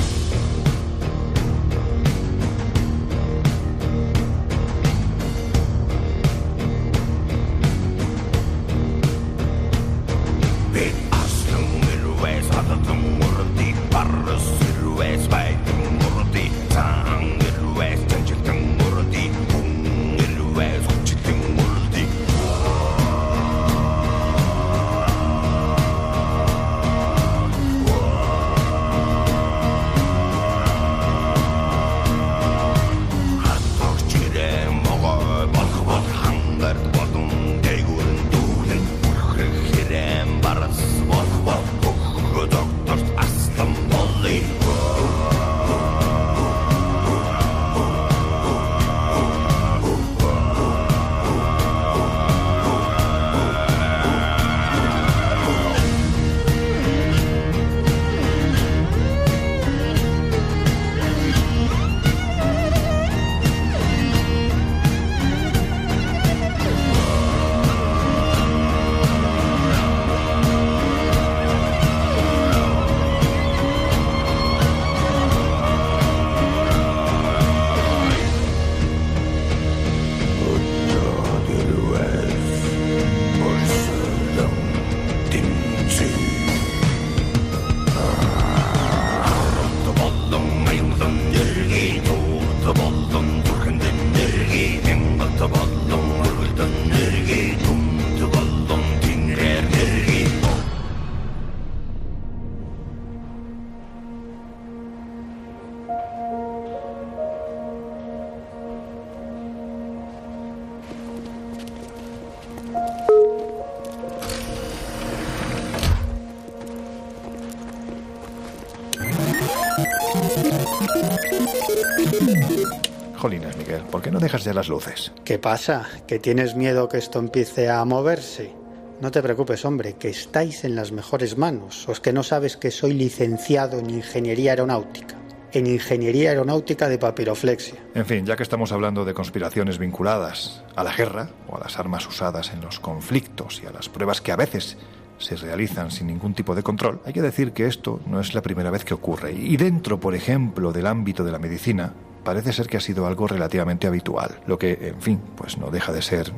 [124.41, 125.13] ¿Por qué no dejas ya las luces?
[125.25, 125.89] ¿Qué pasa?
[126.07, 128.53] ¿Que tienes miedo que esto empiece a moverse?
[129.01, 131.89] No te preocupes, hombre, que estáis en las mejores manos.
[131.89, 135.17] O es que no sabes que soy licenciado en Ingeniería Aeronáutica.
[135.53, 137.79] En Ingeniería Aeronáutica de Papiroflexia.
[137.95, 141.79] En fin, ya que estamos hablando de conspiraciones vinculadas a la guerra o a las
[141.79, 144.77] armas usadas en los conflictos y a las pruebas que a veces
[145.19, 148.41] se realizan sin ningún tipo de control, hay que decir que esto no es la
[148.41, 149.33] primera vez que ocurre.
[149.33, 151.93] Y dentro, por ejemplo, del ámbito de la medicina,
[152.25, 155.93] parece ser que ha sido algo relativamente habitual, lo que, en fin, pues no deja
[155.93, 156.33] de ser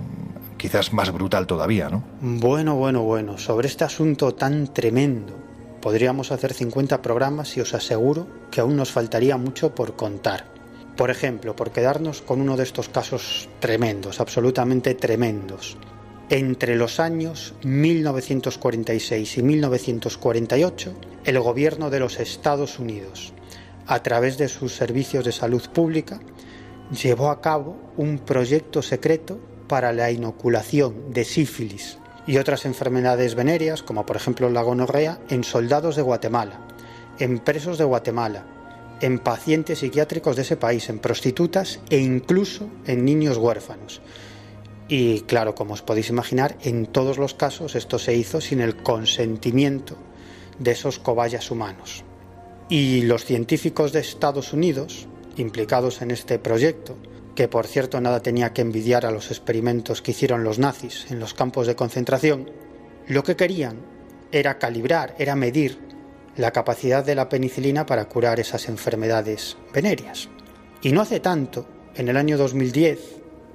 [0.57, 2.05] quizás más brutal todavía, ¿no?
[2.21, 5.35] Bueno, bueno, bueno, sobre este asunto tan tremendo
[5.81, 10.47] podríamos hacer 50 programas y os aseguro que aún nos faltaría mucho por contar.
[10.97, 15.77] Por ejemplo, por quedarnos con uno de estos casos tremendos, absolutamente tremendos.
[16.31, 23.35] Entre los años 1946 y 1948, el gobierno de los Estados Unidos
[23.87, 26.21] a través de sus servicios de salud pública,
[26.91, 33.83] llevó a cabo un proyecto secreto para la inoculación de sífilis y otras enfermedades venéreas,
[33.83, 36.61] como por ejemplo la gonorrea, en soldados de Guatemala,
[37.19, 38.45] en presos de Guatemala,
[39.01, 44.01] en pacientes psiquiátricos de ese país, en prostitutas e incluso en niños huérfanos.
[44.89, 48.77] Y claro, como os podéis imaginar, en todos los casos esto se hizo sin el
[48.77, 49.97] consentimiento
[50.59, 52.05] de esos cobayas humanos.
[52.75, 55.07] Y los científicos de Estados Unidos,
[55.37, 56.97] implicados en este proyecto,
[57.35, 61.21] que por cierto nada tenía que envidiar a los experimentos que hicieron los nazis en
[61.21, 62.51] los campos de concentración,
[63.09, 63.77] lo que querían
[64.31, 65.81] era calibrar, era medir
[66.39, 70.31] la capacidad de la penicilina para curar esas enfermedades venéreas.
[70.81, 72.99] Y no hace tanto, en el año 2010,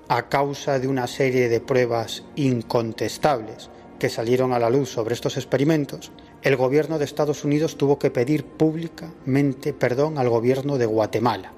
[0.10, 5.38] a causa de una serie de pruebas incontestables que salieron a la luz sobre estos
[5.38, 6.12] experimentos,
[6.48, 11.52] el gobierno de Estados Unidos tuvo que pedir públicamente perdón al gobierno de Guatemala.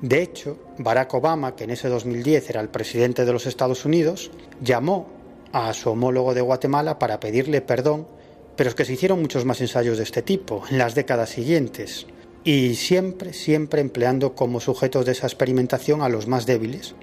[0.00, 4.32] De hecho, Barack Obama, que en ese 2010 era el presidente de los Estados Unidos,
[4.60, 5.06] llamó
[5.52, 8.08] a su homólogo de Guatemala para pedirle perdón,
[8.56, 12.08] pero es que se hicieron muchos más ensayos de este tipo en las décadas siguientes,
[12.42, 16.96] y siempre, siempre empleando como sujetos de esa experimentación a los más débiles,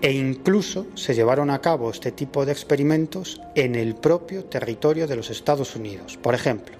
[0.00, 5.16] e incluso se llevaron a cabo este tipo de experimentos en el propio territorio de
[5.16, 6.16] los Estados Unidos.
[6.16, 6.76] Por ejemplo,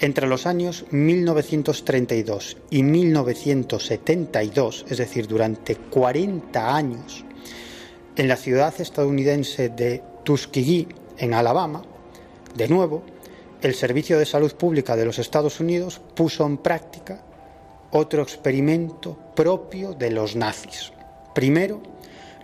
[0.00, 7.24] entre los años 1932 y 1972, es decir, durante 40 años,
[8.16, 10.88] en la ciudad estadounidense de Tuskegee,
[11.18, 11.82] en Alabama,
[12.54, 13.02] de nuevo,
[13.62, 17.22] el Servicio de Salud Pública de los Estados Unidos puso en práctica
[17.90, 20.92] otro experimento propio de los nazis.
[21.34, 21.80] Primero,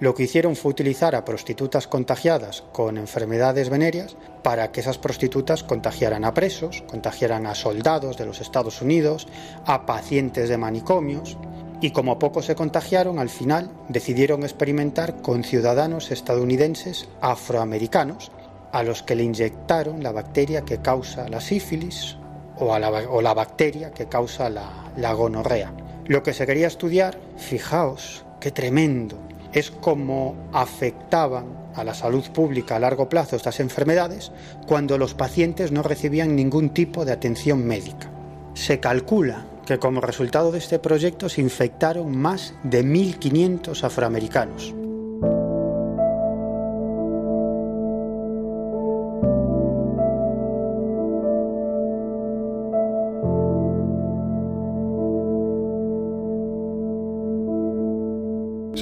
[0.03, 5.63] lo que hicieron fue utilizar a prostitutas contagiadas con enfermedades venéreas para que esas prostitutas
[5.63, 9.29] contagiaran a presos, contagiaran a soldados de los Estados Unidos,
[9.65, 11.39] a pacientes de manicomios,
[11.81, 18.33] y como pocos se contagiaron, al final decidieron experimentar con ciudadanos estadounidenses afroamericanos,
[18.73, 22.17] a los que le inyectaron la bacteria que causa la sífilis
[22.59, 25.73] o, la, bacteria que causa la, la gonorrea.
[26.07, 29.17] Lo que se quería estudiar, fijaos, qué tremendo,
[29.53, 34.33] es cómo afectaban a la salud pública a largo plazo estas enfermedades
[34.67, 38.11] cuando los pacientes no recibían ningún tipo de atención médica.
[38.55, 44.75] Se calcula que como resultado de este proyecto se infectaron más de 1.500 afroamericanos.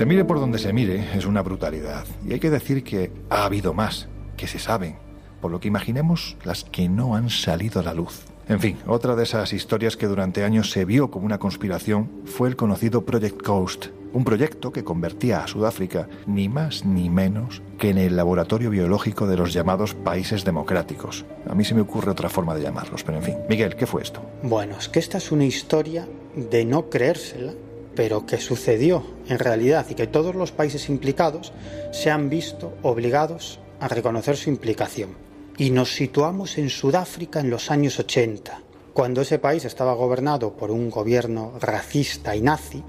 [0.00, 2.06] Se mire por donde se mire, es una brutalidad.
[2.26, 4.96] Y hay que decir que ha habido más, que se saben,
[5.42, 8.22] por lo que imaginemos las que no han salido a la luz.
[8.48, 12.48] En fin, otra de esas historias que durante años se vio como una conspiración fue
[12.48, 17.90] el conocido Project Coast, un proyecto que convertía a Sudáfrica ni más ni menos que
[17.90, 21.26] en el laboratorio biológico de los llamados países democráticos.
[21.46, 23.36] A mí se me ocurre otra forma de llamarlos, pero en fin.
[23.50, 24.22] Miguel, ¿qué fue esto?
[24.42, 27.52] Bueno, es que esta es una historia de no creérsela
[27.94, 31.52] pero que sucedió en realidad y que todos los países implicados
[31.92, 35.10] se han visto obligados a reconocer su implicación.
[35.56, 38.62] Y nos situamos en Sudáfrica en los años 80,
[38.94, 42.82] cuando ese país estaba gobernado por un gobierno racista y nazi,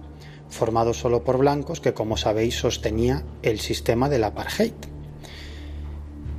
[0.50, 4.74] formado solo por blancos, que como sabéis sostenía el sistema del apartheid.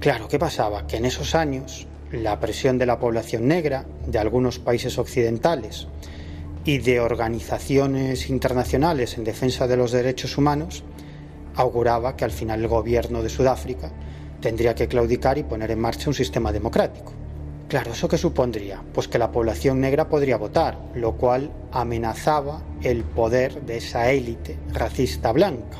[0.00, 0.86] Claro, ¿qué pasaba?
[0.86, 5.86] Que en esos años la presión de la población negra de algunos países occidentales
[6.64, 10.84] y de organizaciones internacionales en defensa de los derechos humanos,
[11.56, 13.90] auguraba que al final el gobierno de Sudáfrica
[14.40, 17.12] tendría que claudicar y poner en marcha un sistema democrático.
[17.68, 18.82] Claro, ¿eso qué supondría?
[18.92, 24.58] Pues que la población negra podría votar, lo cual amenazaba el poder de esa élite
[24.72, 25.78] racista blanca.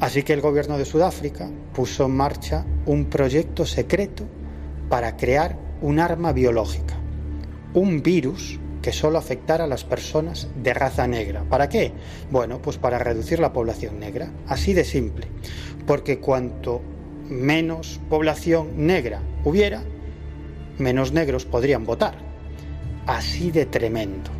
[0.00, 4.24] Así que el gobierno de Sudáfrica puso en marcha un proyecto secreto
[4.88, 6.94] para crear un arma biológica,
[7.74, 11.42] un virus que solo afectara a las personas de raza negra.
[11.48, 11.92] ¿Para qué?
[12.30, 14.30] Bueno, pues para reducir la población negra.
[14.46, 15.26] Así de simple.
[15.86, 16.82] Porque cuanto
[17.30, 19.82] menos población negra hubiera,
[20.76, 22.16] menos negros podrían votar.
[23.06, 24.30] Así de tremendo.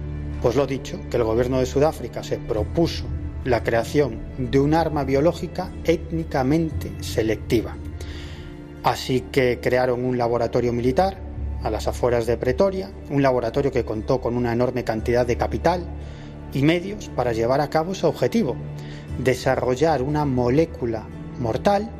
[0.42, 3.06] Pues lo dicho, que el gobierno de Sudáfrica se propuso
[3.44, 7.78] la creación de un arma biológica étnicamente selectiva.
[8.82, 11.23] Así que crearon un laboratorio militar
[11.64, 15.84] a las afueras de Pretoria, un laboratorio que contó con una enorme cantidad de capital
[16.52, 18.54] y medios para llevar a cabo su objetivo,
[19.18, 21.06] desarrollar una molécula
[21.40, 21.90] mortal,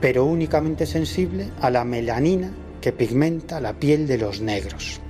[0.00, 5.00] pero únicamente sensible a la melanina que pigmenta la piel de los negros.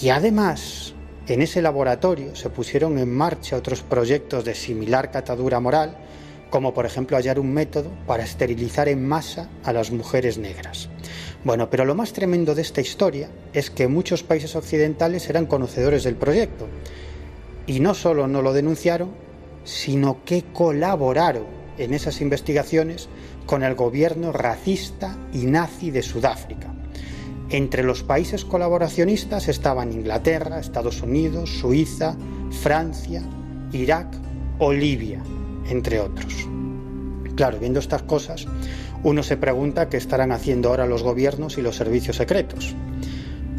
[0.00, 0.94] Y además,
[1.26, 5.96] en ese laboratorio se pusieron en marcha otros proyectos de similar catadura moral,
[6.48, 10.88] como por ejemplo hallar un método para esterilizar en masa a las mujeres negras.
[11.44, 16.04] Bueno, pero lo más tremendo de esta historia es que muchos países occidentales eran conocedores
[16.04, 16.68] del proyecto
[17.66, 19.10] y no solo no lo denunciaron,
[19.64, 21.46] sino que colaboraron
[21.78, 23.08] en esas investigaciones
[23.46, 26.72] con el gobierno racista y nazi de Sudáfrica.
[27.50, 32.16] Entre los países colaboracionistas estaban Inglaterra, Estados Unidos, Suiza,
[32.62, 33.22] Francia,
[33.72, 34.06] Irak
[34.58, 35.22] o Libia,
[35.68, 36.48] entre otros.
[37.34, 38.46] Claro, viendo estas cosas,
[39.04, 42.74] uno se pregunta qué estarán haciendo ahora los gobiernos y los servicios secretos.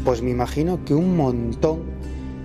[0.04, 1.82] Pues me imagino que un montón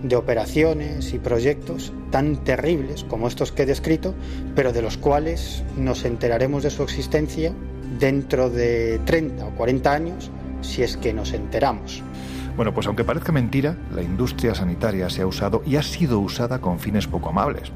[0.04, 4.14] de operaciones y proyectos tan terribles como estos que he descrito,
[4.56, 7.54] pero de los cuales nos enteraremos de su existencia
[8.00, 10.32] dentro de 30 o 40 años,
[10.62, 12.04] si es que nos enteramos.
[12.56, 16.60] Bueno, pues aunque parezca mentira, la industria sanitaria se ha usado y ha sido usada
[16.60, 17.72] con fines poco amables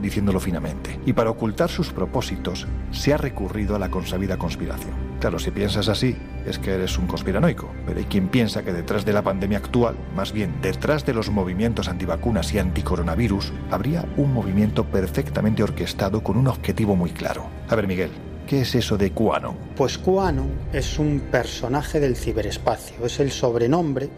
[0.00, 0.98] diciéndolo finamente.
[1.06, 4.94] Y para ocultar sus propósitos, se ha recurrido a la consabida conspiración.
[5.20, 9.04] Claro, si piensas así, es que eres un conspiranoico, pero hay quien piensa que detrás
[9.04, 14.32] de la pandemia actual, más bien detrás de los movimientos antivacunas y anticoronavirus, habría un
[14.32, 17.46] movimiento perfectamente orquestado con un objetivo muy claro.
[17.68, 18.10] A ver, Miguel,
[18.50, 19.54] ¿Qué es eso de QAnon?
[19.76, 24.10] Pues QAnon es un personaje del ciberespacio, es el sobrenombre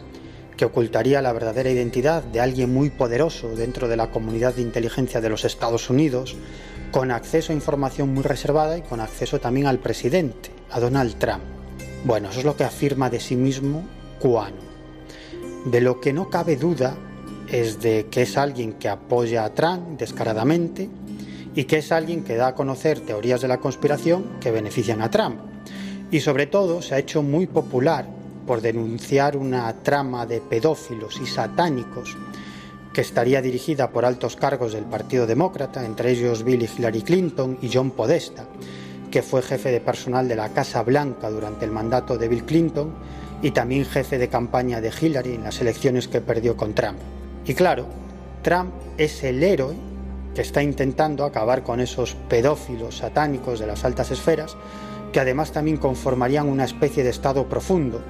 [0.57, 5.21] que ocultaría la verdadera identidad de alguien muy poderoso dentro de la comunidad de inteligencia
[5.21, 6.37] de los Estados Unidos,
[6.91, 11.43] con acceso a información muy reservada y con acceso también al presidente, a Donald Trump.
[12.05, 13.85] Bueno, eso es lo que afirma de sí mismo
[14.19, 14.73] Cuano.
[15.65, 16.97] De lo que no cabe duda
[17.49, 20.89] es de que es alguien que apoya a Trump descaradamente
[21.55, 25.11] y que es alguien que da a conocer teorías de la conspiración que benefician a
[25.11, 25.41] Trump.
[26.11, 28.07] Y sobre todo se ha hecho muy popular
[28.47, 32.17] por denunciar una trama de pedófilos y satánicos
[32.93, 37.59] que estaría dirigida por altos cargos del Partido Demócrata, entre ellos Bill y Hillary Clinton
[37.63, 38.45] y John Podesta,
[39.11, 42.93] que fue jefe de personal de la Casa Blanca durante el mandato de Bill Clinton
[43.41, 46.99] y también jefe de campaña de Hillary en las elecciones que perdió con Trump.
[47.47, 47.87] Y claro,
[48.43, 49.75] Trump es el héroe
[50.35, 54.57] que está intentando acabar con esos pedófilos satánicos de las altas esferas,
[55.13, 58.03] que además también conformarían una especie de Estado profundo,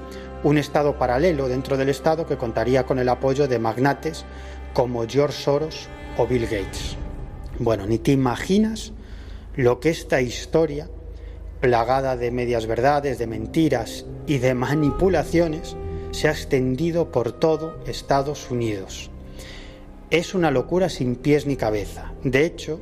[0.45, 4.25] un Estado paralelo dentro del Estado que contaría con el apoyo de magnates
[4.73, 6.97] como George Soros o Bill Gates.
[7.59, 8.93] Bueno, ni te imaginas
[9.55, 10.89] lo que esta historia,
[11.61, 15.77] plagada de medias verdades, de mentiras y de manipulaciones,
[16.13, 19.11] se ha extendido por todo Estados Unidos.
[20.11, 22.13] Es una locura sin pies ni cabeza.
[22.23, 22.81] De hecho,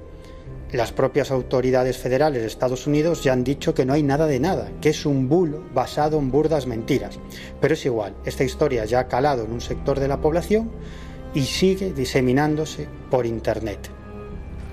[0.72, 4.38] las propias autoridades federales de Estados Unidos ya han dicho que no hay nada de
[4.38, 7.18] nada, que es un bulo basado en burdas mentiras.
[7.61, 10.70] Pero es igual, esta historia ya ha calado en un sector de la población
[11.34, 13.90] y sigue diseminándose por Internet.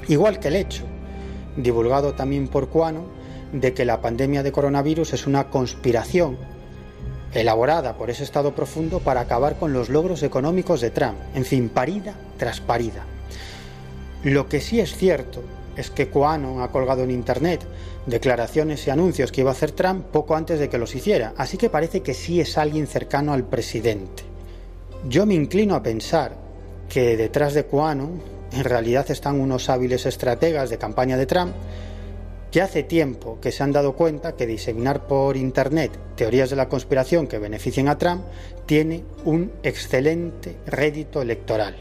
[0.07, 0.84] Igual que el hecho,
[1.55, 3.05] divulgado también por Cuano,
[3.51, 6.38] de que la pandemia de coronavirus es una conspiración
[7.34, 11.17] elaborada por ese Estado profundo para acabar con los logros económicos de Trump.
[11.34, 13.03] En fin, parida tras parida.
[14.23, 15.41] Lo que sí es cierto
[15.78, 17.65] es que Quanon ha colgado en Internet
[18.05, 21.57] declaraciones y anuncios que iba a hacer Trump poco antes de que los hiciera, así
[21.57, 24.23] que parece que sí es alguien cercano al presidente.
[25.07, 26.36] Yo me inclino a pensar
[26.89, 28.21] que detrás de Quanon
[28.51, 31.53] en realidad están unos hábiles estrategas de campaña de Trump
[32.51, 36.69] que hace tiempo que se han dado cuenta que diseminar por Internet teorías de la
[36.69, 38.23] conspiración que beneficien a Trump
[38.65, 41.75] tiene un excelente rédito electoral.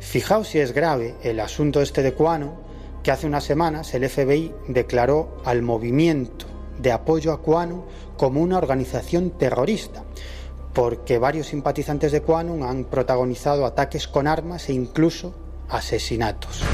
[0.00, 2.63] Fijaos si es grave el asunto este de Cuano,
[3.04, 6.46] que hace unas semanas el FBI declaró al movimiento
[6.78, 7.84] de apoyo a Cuano
[8.16, 10.02] como una organización terrorista,
[10.72, 15.34] porque varios simpatizantes de Quanon han protagonizado ataques con armas e incluso
[15.68, 16.64] asesinatos.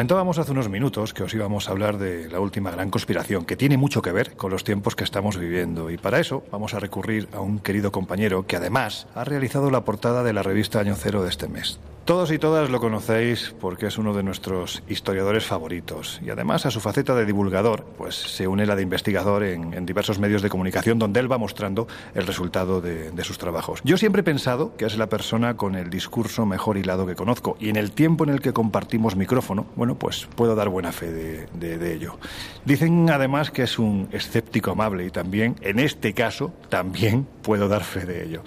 [0.00, 3.54] Comentábamos hace unos minutos que os íbamos a hablar de la última gran conspiración, que
[3.54, 5.90] tiene mucho que ver con los tiempos que estamos viviendo.
[5.90, 9.84] Y para eso vamos a recurrir a un querido compañero que además ha realizado la
[9.84, 11.78] portada de la revista Año Cero de este mes.
[12.10, 16.72] Todos y todas lo conocéis porque es uno de nuestros historiadores favoritos y además a
[16.72, 20.98] su faceta de divulgador pues se une la de investigador en, diversos medios de comunicación
[20.98, 23.80] donde él va mostrando el resultado de, sus trabajos.
[23.84, 27.56] Yo siempre he pensado que es la persona con el discurso mejor hilado que conozco
[27.60, 31.10] y en el tiempo en el que compartimos micrófono, bueno, pues puedo dar buena fe
[31.10, 32.18] de, ello.
[32.64, 37.84] Dicen además que es un escéptico amable y también, en este caso, también puedo dar
[37.84, 38.42] fe de ello.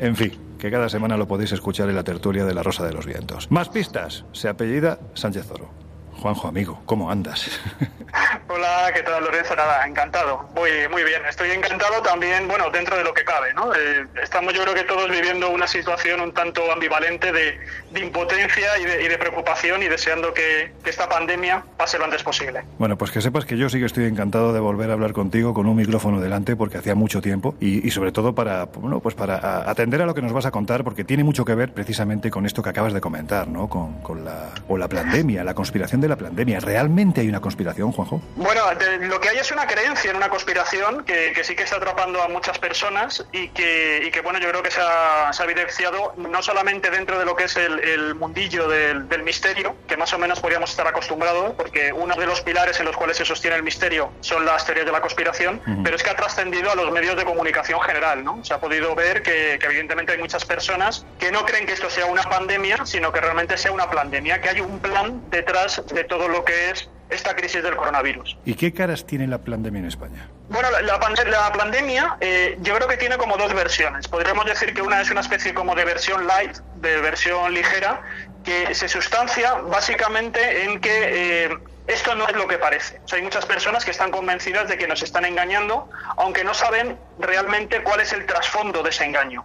[0.00, 2.92] En fin, que cada semana lo podéis escuchar en la tertulia de La Rosa de
[2.92, 3.50] los Vientos.
[3.50, 5.85] Más pistas, se apellida Sánchez Oro.
[6.20, 7.60] Juanjo, amigo, ¿cómo andas?
[8.48, 9.54] Hola, ¿qué tal Lorenzo?
[9.54, 10.48] Nada, encantado.
[10.54, 13.74] Muy, muy bien, estoy encantado también, bueno, dentro de lo que cabe, ¿no?
[13.74, 17.58] Eh, estamos yo creo que todos viviendo una situación un tanto ambivalente de,
[18.00, 22.62] impotencia y de, preocupación y deseando que, esta pandemia pase lo antes posible.
[22.78, 25.52] Bueno, pues que sepas que yo sí que estoy encantado de volver a hablar contigo
[25.52, 29.68] con un micrófono delante porque hacía mucho tiempo y, sobre todo para, bueno, pues para
[29.68, 32.46] atender a lo que nos vas a contar porque tiene mucho que ver precisamente con
[32.46, 33.68] esto que acabas de comentar, ¿no?
[33.68, 36.60] Con, con la, o la pandemia, la conspiración de la pandemia.
[36.60, 38.20] ¿Realmente hay una conspiración, Juanjo?
[38.36, 38.62] Bueno,
[39.00, 42.28] lo que hay es una creencia en una conspiración que, sí que está atrapando a
[42.28, 47.18] muchas personas y que, que bueno, yo creo que se ha, evidenciado no solamente dentro
[47.18, 51.54] de lo que es el, mundillo del, misterio, que más o menos podríamos estar acostumbrados,
[51.56, 54.86] porque uno de los pilares en los cuales se sostiene el misterio son las teorías
[54.86, 58.44] de la conspiración, pero es que ha trascendido a los medios de comunicación general, ¿no?
[58.44, 61.90] Se ha podido ver que, que evidentemente hay muchas personas que no creen que esto
[61.90, 66.04] sea una pandemia, sino que realmente sea una pandemia, que hay un plan detrás de
[66.04, 68.36] todo lo que es esta crisis del coronavirus.
[68.44, 70.28] ¿Y qué caras tiene la pandemia en España?
[70.48, 74.06] Bueno, la, la, pandemia eh, yo creo que tiene como dos versiones.
[74.06, 78.02] Podríamos decir que una es una especie como de versión light, de versión ligera,
[78.44, 83.00] que se sustancia básicamente en que eh, esto no es lo que parece.
[83.12, 87.82] hay muchas personas que están convencidas de que nos están engañando, aunque no saben realmente
[87.82, 89.44] cuál es el trasfondo de ese engaño.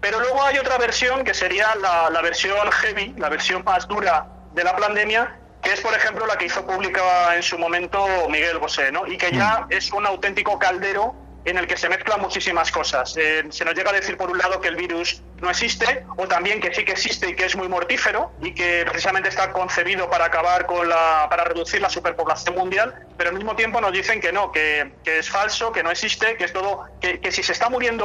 [0.00, 4.26] Pero luego hay otra versión que sería la, la versión heavy, la versión más dura
[4.54, 8.58] de la pandemia que es, por ejemplo, la que hizo pública en su momento Miguel
[8.58, 9.06] Bosé, ¿no?
[9.06, 9.72] y que ya mm.
[9.72, 11.14] es un auténtico caldero
[11.46, 13.16] en el que se mezclan muchísimas cosas.
[13.16, 16.26] Eh, se nos llega a decir, por un lado, que el virus no existe, o
[16.26, 20.10] también que sí que existe y que es muy mortífero, y que precisamente está concebido
[20.10, 24.20] para acabar con la, para reducir la superpoblación mundial, pero al mismo tiempo nos dicen
[24.20, 27.44] que no, que, que es falso, que no existe, que es todo, que, que si
[27.44, 28.04] se está muriendo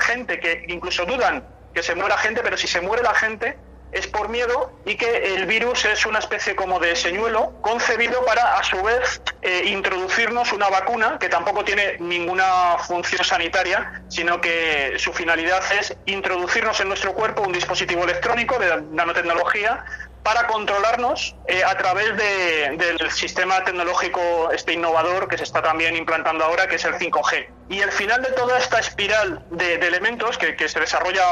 [0.00, 3.56] gente, que incluso dudan que se muera gente, pero si se muere la gente,
[3.92, 8.56] es por miedo y que el virus es una especie como de señuelo concebido para
[8.56, 14.94] a su vez eh, introducirnos una vacuna que tampoco tiene ninguna función sanitaria, sino que
[14.98, 19.84] su finalidad es introducirnos en nuestro cuerpo un dispositivo electrónico de nanotecnología
[20.22, 26.44] para controlarnos eh, a través del sistema tecnológico este innovador que se está también implantando
[26.44, 27.48] ahora, que es el 5G.
[27.68, 31.22] Y el final de toda esta espiral de, elementos que, se desarrolla,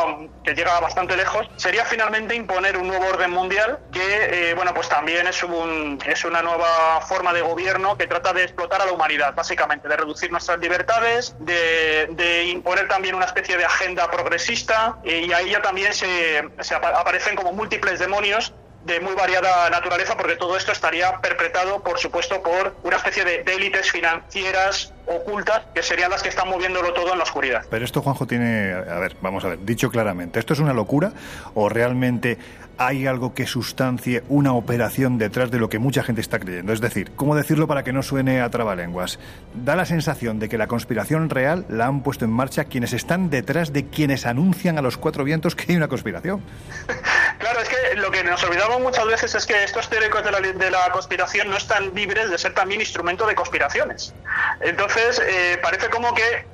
[0.43, 4.89] que llega bastante lejos, sería finalmente imponer un nuevo orden mundial que, eh, bueno, pues
[4.89, 8.93] también es, un, es una nueva forma de gobierno que trata de explotar a la
[8.93, 15.25] humanidad, básicamente, de reducir nuestras libertades, de, imponer también una especie de agenda progresista, eh,
[15.27, 16.43] y ahí ya también se
[16.75, 18.55] aparecen como múltiples demonios
[18.85, 23.45] de muy variada naturaleza, porque todo esto estaría perpetrado, por supuesto, por una especie de,
[23.47, 27.65] élites financieras ocultas, que serían las que están moviéndolo todo en la oscuridad.
[27.69, 31.13] Pero esto, Juanjo, tiene, a ver, vamos a ver, dicho claramente, ¿esto es una locura
[31.55, 32.39] o realmente
[32.81, 36.73] hay algo que sustancie una operación detrás de lo que mucha gente está creyendo.
[36.73, 39.19] Es decir, ¿cómo decirlo para que no suene a trabalenguas?
[39.53, 43.29] Da la sensación de que la conspiración real la han puesto en marcha quienes están
[43.29, 46.43] detrás de quienes anuncian a los cuatro vientos que hay una conspiración.
[47.39, 50.41] Claro, es que lo que nos olvidamos muchas veces es que estos teóricos de la,
[50.41, 54.13] de la conspiración no están libres de ser también instrumento de conspiraciones.
[54.61, 56.45] Entonces, eh, parece como que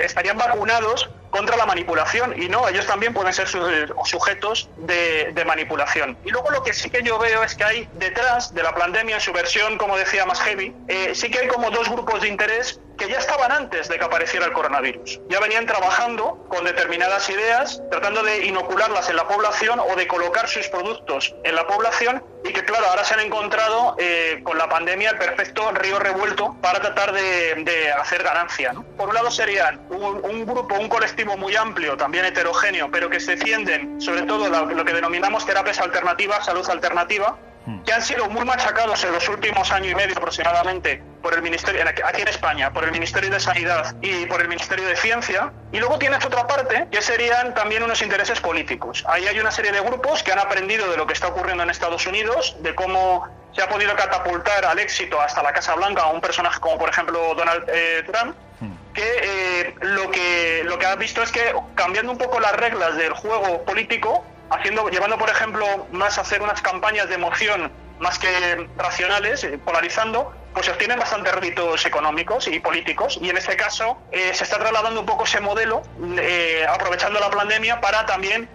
[0.00, 6.16] estarían vacunados contra la manipulación y no, ellos también pueden ser sujetos de, manipulación.
[6.24, 9.16] Y luego lo que sí que yo veo es que hay detrás de la pandemia,
[9.16, 12.28] en su versión, como decía, más heavy, eh, sí que hay como dos grupos de
[12.28, 15.20] interés que ya estaban antes de que apareciera el coronavirus.
[15.28, 20.48] Ya venían trabajando con determinadas ideas, tratando de inocularlas en la población o de colocar
[20.48, 24.68] sus productos en la población y que, claro, ahora se han encontrado eh, con la
[24.68, 28.72] pandemia el perfecto río revuelto para tratar de, hacer ganancia.
[28.96, 33.36] Por un lado serían un, grupo, un colectivo muy amplio, también heterogéneo, pero que se
[33.36, 37.36] defienden sobre todo lo que denominamos terapias alternativas, salud alternativa.
[37.84, 41.82] Que han sido muy machacados en los últimos años y medio aproximadamente por el Ministerio,
[42.04, 45.52] aquí en España, por el Ministerio de Sanidad y por el Ministerio de Ciencia.
[45.70, 49.04] Y luego tienes otra parte que serían también unos intereses políticos.
[49.06, 51.70] Ahí hay una serie de grupos que han aprendido de lo que está ocurriendo en
[51.70, 56.06] Estados Unidos, de cómo se ha podido catapultar al éxito hasta la Casa Blanca a
[56.08, 58.92] un personaje como por ejemplo Donald eh, Trump, hmm.
[58.94, 62.96] que eh, lo que lo que ha visto es que cambiando un poco las reglas
[62.96, 68.18] del juego político, haciendo, llevando, por ejemplo, más a hacer unas campañas de emoción más
[68.18, 73.18] que racionales, eh, polarizando, pues obtienen bastantes réditos económicos y políticos.
[73.22, 75.82] Y en este caso eh, se está trasladando un poco ese modelo,
[76.18, 78.48] eh, aprovechando la pandemia para también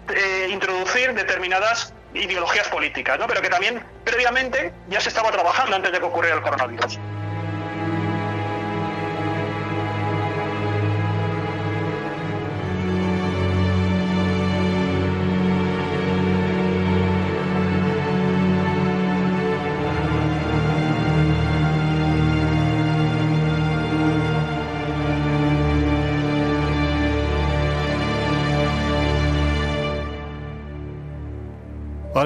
[0.49, 3.27] introducir determinadas ideologías políticas, ¿no?
[3.27, 6.99] pero que también previamente ya se estaba trabajando antes de que ocurriera el coronavirus.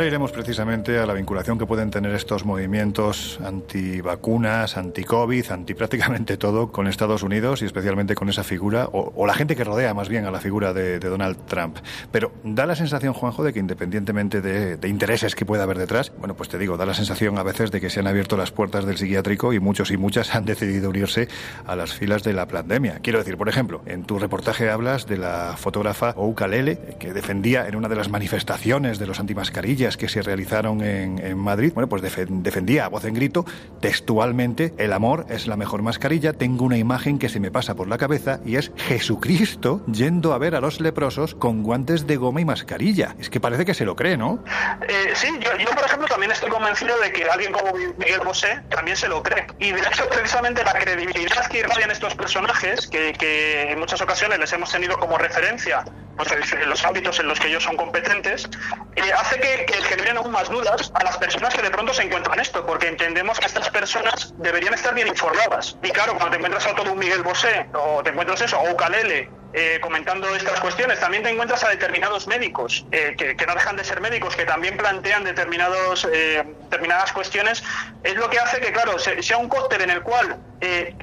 [0.02, 6.38] Ahora iremos precisamente a la vinculación que pueden tener estos movimientos antivacunas, anti-COVID, anti prácticamente
[6.38, 10.10] todo con Estados Unidos y especialmente con esa figura, o, la gente que rodea más
[10.10, 11.78] bien a la figura de, Donald Trump.
[12.12, 16.12] Pero da la sensación, Juanjo, de que independientemente de, de, intereses que pueda haber detrás,
[16.18, 18.50] bueno, pues te digo, da la sensación a veces de que se han abierto las
[18.50, 21.28] puertas del psiquiátrico y muchos y muchas han decidido unirse
[21.68, 23.02] a las filas de la pandemia.
[23.04, 27.68] Quiero decir, por ejemplo, en tu reportaje hablas de la fotógrafa Ouka Lele, que defendía
[27.68, 32.02] en una de las manifestaciones de los antimascarillas que se realizaron en, Madrid, bueno, pues
[32.02, 33.46] defendía a voz en grito
[33.80, 37.88] textualmente, el amor es la mejor mascarilla, tengo una imagen que se me pasa por
[37.88, 42.42] la cabeza y es Jesucristo yendo a ver a los leprosos con guantes de goma
[42.42, 43.16] y mascarilla.
[43.20, 44.44] Es que parece que se lo cree, ¿no?
[44.88, 48.98] Eh, sí, yo, por ejemplo también estoy convencido de que alguien como Miguel Bosé también
[48.98, 49.48] se lo cree.
[49.60, 54.52] Y de hecho precisamente la credibilidad que irradian estos personajes, que, en muchas ocasiones les
[54.54, 55.84] hemos tenido como referencia
[56.18, 58.50] pues, en los ámbitos en los que ellos son competentes,
[58.96, 62.40] eh, hace que, generen aún más dudas a las personas que de pronto se encuentran
[62.40, 65.78] esto, porque entendemos que estas personas deberían estar bien informadas.
[65.84, 68.72] Y claro, cuando te encuentras a todo un Miguel Bosé, o te encuentras eso, o
[68.72, 71.02] Ucalele, eh, comentando estas cuestiones.
[71.02, 74.78] También te encuentras a determinados médicos, eh, que, no dejan de ser médicos, que también
[74.78, 77.62] plantean determinados, eh, determinadas cuestiones.
[78.04, 80.38] Es lo que hace que, claro, sea un cóctel en el cual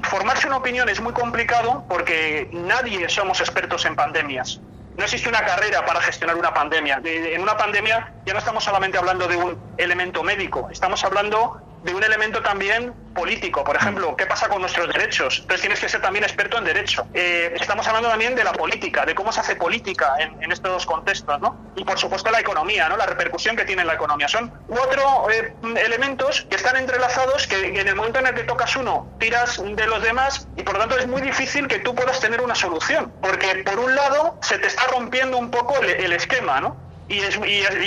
[0.05, 4.61] formarse una opinión es muy complicado porque nadie somos expertos en pandemias.
[4.99, 7.01] No existe una carrera para gestionar una pandemia.
[7.05, 11.95] En una pandemia ya no estamos solamente hablando de un elemento médico, estamos hablando de
[11.95, 13.64] un elemento también político.
[13.64, 15.39] Por ejemplo, ¿qué pasa con nuestros derechos?
[15.41, 17.07] Entonces tienes que ser también experto en derecho.
[17.14, 21.41] Eh, estamos hablando también de la política, de cómo se hace política en, estos contextos,
[21.41, 21.72] ¿no?
[21.76, 22.97] Y por supuesto la economía, ¿no?
[22.97, 24.29] La repercusión que tiene la economía.
[24.29, 25.55] Son cuatro eh,
[25.85, 29.87] elementos que están entrelazados que, en el momento en el que tocas uno, tiras de
[29.87, 33.12] los demás y por lo tanto es muy difícil que tú puedas tener una solución.
[33.20, 36.88] Porque por un lado se te está rompiendo un poco el, el esquema, ¿no?
[37.09, 37.21] Y,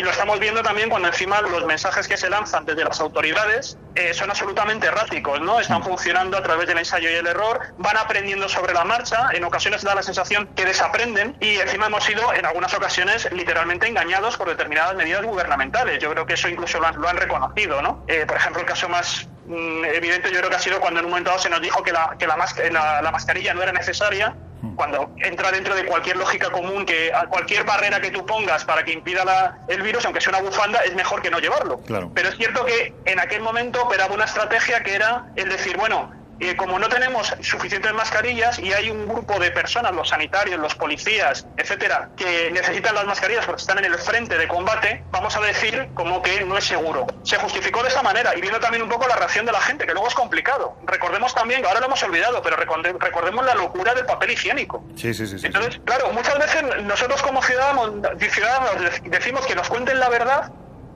[0.01, 4.15] lo estamos viendo también cuando encima los mensajes que se lanzan desde las autoridades eh,
[4.15, 5.59] son absolutamente erráticos, ¿no?
[5.59, 9.43] Están funcionando a través del ensayo y el error, van aprendiendo sobre la marcha, en
[9.43, 14.37] ocasiones da la sensación que desaprenden y encima hemos sido en algunas ocasiones literalmente engañados
[14.37, 15.99] por determinadas medidas gubernamentales.
[15.99, 18.03] Yo creo que eso incluso lo han, reconocido, ¿no?
[18.07, 21.05] Eh, por ejemplo, el caso más mm, evidente yo creo que ha sido cuando en
[21.05, 24.35] un momento dado se nos dijo que la, que la, la mascarilla no era necesaria
[24.75, 28.91] cuando entra dentro de cualquier lógica común, que cualquier barrera que tú pongas para que
[28.93, 31.81] impida la, el virus, aunque sea una bufanda, es mejor que no llevarlo.
[32.13, 36.11] Pero es cierto que en aquel momento operaba una estrategia que era el decir, bueno,
[36.57, 41.45] como no tenemos suficientes mascarillas y hay un grupo de personas, los sanitarios, los policías,
[41.57, 45.89] etcétera, que necesitan las mascarillas porque están en el frente de combate, vamos a decir
[45.93, 47.07] como que no es seguro.
[47.23, 49.85] Se justificó de esa manera y viendo también un poco la reacción de la gente,
[49.85, 50.77] que luego es complicado.
[50.85, 54.83] Recordemos también, ahora lo hemos olvidado, pero recordemos la locura del papel higiénico.
[54.95, 55.45] Sí, sí, sí.
[55.45, 60.51] Entonces, claro, muchas veces nosotros como ciudadanos, ciudadanos decimos que nos cuenten la verdad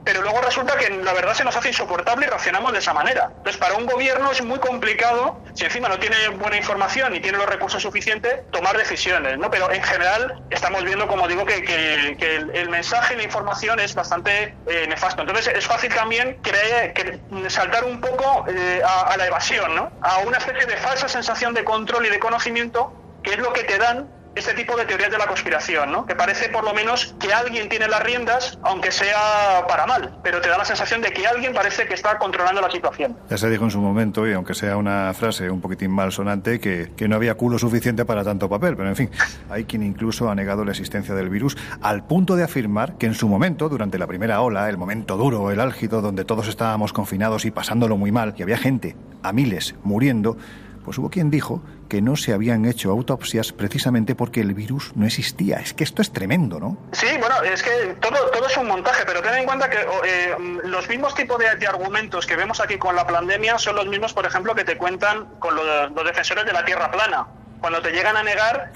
[0.06, 3.24] pero luego resulta que la verdad se nos hace insoportable y reaccionamos de esa manera.
[3.38, 7.38] Entonces, para un gobierno es muy complicado, si encima no tiene buena información ni tiene
[7.38, 9.50] los recursos suficientes, tomar decisiones, ¿no?
[9.50, 11.56] Pero en general estamos viendo, como digo, que,
[12.54, 15.22] el, mensaje y la información es bastante eh, nefasto.
[15.22, 17.18] Entonces, es fácil también creer, que,
[17.50, 19.90] saltar un poco eh, a, a la evasión, ¿no?
[20.02, 22.92] A una especie de falsa sensación de control y de conocimiento
[23.24, 26.06] que es lo que te dan este tipo de teorías de la conspiración, ¿no?
[26.06, 30.40] Que parece por lo menos que alguien tiene las riendas, aunque sea para mal, pero
[30.40, 33.16] te da la sensación de que alguien parece que está controlando la situación.
[33.28, 36.92] Ya se dijo en su momento, y aunque sea una frase un poquitín malsonante, que,
[36.96, 39.10] que no había culo suficiente para tanto papel, pero en fin,
[39.50, 43.14] hay quien incluso ha negado la existencia del virus al punto de afirmar que en
[43.14, 47.44] su momento, durante la primera ola, el momento duro, el álgido, donde todos estábamos confinados
[47.46, 50.36] y pasándolo muy mal, y había gente a miles muriendo,
[50.86, 55.04] pues hubo quien dijo que no se habían hecho autopsias precisamente porque el virus no
[55.04, 55.56] existía.
[55.56, 56.78] Es que esto es tremendo, ¿no?
[56.92, 60.36] Sí, bueno, es que todo, todo es un montaje, pero ten en cuenta que eh,
[60.62, 64.26] los mismos tipos de, argumentos que vemos aquí con la pandemia son los mismos, por
[64.26, 67.26] ejemplo, que te cuentan con los, defensores de la Tierra plana
[67.60, 68.70] cuando te llegan a negar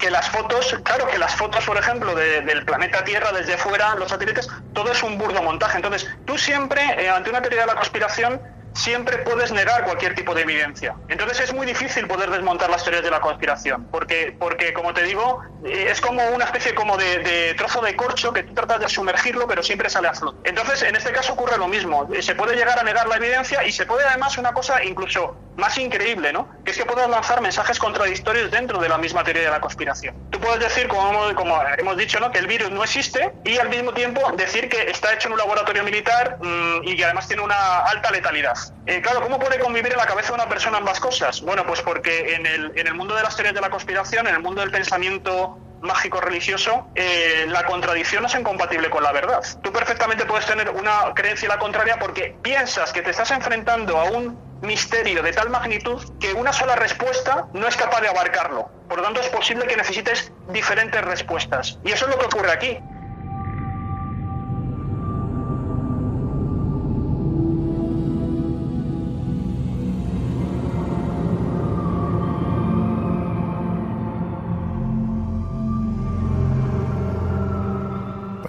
[0.00, 4.08] que, las fotos, claro, que las fotos, por ejemplo, del planeta Tierra desde fuera, los
[4.08, 5.76] satélites, todo es un burdo montaje.
[5.76, 8.40] Entonces, tú siempre, eh, ante una teoría de la conspiración,
[8.74, 10.94] siempre puedes negar cualquier tipo de evidencia.
[11.08, 15.02] Entonces es muy difícil poder desmontar las teorías de la conspiración, porque, porque como te
[15.02, 18.88] digo, eh, es como una especie como de, trozo de corcho que tú tratas de
[18.88, 20.48] sumergirlo, pero siempre sale a flote.
[20.48, 22.08] Entonces, en este caso ocurre lo mismo.
[22.12, 25.36] Eh, se puede llegar a negar la evidencia y se puede además una cosa incluso
[25.56, 26.48] más increíble, ¿no?
[26.64, 30.14] Que es que puedas lanzar mensajes contradictorios dentro de la misma teoría de la conspiración.
[30.30, 32.30] Tú puedes decir, como como hemos dicho, ¿no?
[32.30, 35.38] Que el virus no existe y al mismo tiempo decir que está hecho en un
[35.38, 38.56] laboratorio militar mm, y que además tiene una alta letalidad.
[38.86, 41.40] Eh, claro, ¿cómo puede convivir en la cabeza de una persona ambas cosas?
[41.42, 44.34] Bueno, pues porque en el, en el mundo de las teorías de la conspiración, en
[44.34, 49.40] el mundo del pensamiento mágico religioso, eh, la contradicción no es incompatible con la verdad.
[49.62, 54.04] Tú perfectamente puedes tener una creencia la contraria porque piensas que te estás enfrentando a
[54.04, 58.70] un misterio de tal magnitud que una sola respuesta no es capaz de abarcarlo.
[58.88, 61.78] Por lo tanto, es posible que necesites diferentes respuestas.
[61.84, 62.78] Y eso es lo que ocurre aquí.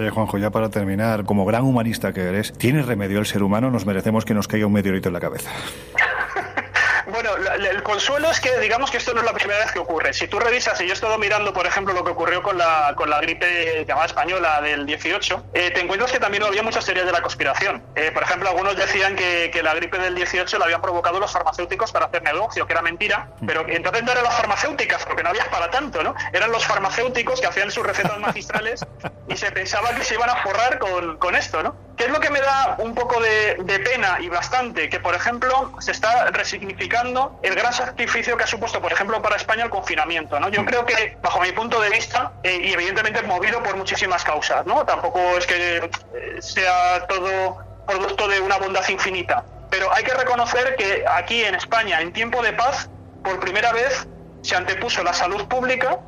[0.02, 3.70] Oye, Juanjo, ya para terminar, como gran humanista que eres, ¿tiene remedio el ser humano?
[3.70, 5.52] Nos merecemos que nos caiga un meteorito en la cabeza.
[7.12, 10.14] Bueno, el consuelo es que digamos que esto no es la primera vez que ocurre.
[10.14, 12.94] Si tú revisas, y yo he estado mirando, por ejemplo, lo que ocurrió con la,
[12.96, 17.06] con la gripe llamada española del 18, eh, te encuentras que también había muchas teorías
[17.06, 17.84] de la conspiración.
[17.96, 21.92] Eh, por ejemplo, algunos decían que, la gripe del 18 la habían provocado los farmacéuticos
[21.92, 23.46] para hacer negocio, que era mentira, mm.
[23.46, 26.16] pero entonces no eran las farmacéuticas, porque no había para tanto, ¿no?
[26.34, 28.84] Eran los farmacéuticos que hacían sus recetas magistrales
[29.28, 31.76] y se pensaba que se iban a forrar con, con esto, ¿no?
[32.02, 34.90] ¿Qué es lo que me da un poco de, pena y bastante?
[34.90, 37.01] Que, por ejemplo, se está resignificando
[37.42, 40.40] el gran sacrificio que ha supuesto, por ejemplo, para España el confinamiento.
[40.40, 40.50] ¿no?
[40.50, 44.66] Yo creo que, bajo mi punto de vista, eh, y evidentemente movido por muchísimas causas,
[44.66, 44.86] ¿no?
[44.86, 47.58] tampoco es que eh, sea todo
[47.88, 52.42] producto de una bondad infinita, pero hay que reconocer que aquí en España, en tiempo
[52.42, 52.90] de paz,
[53.24, 54.08] por primera vez
[54.42, 56.00] se antepuso la salud pública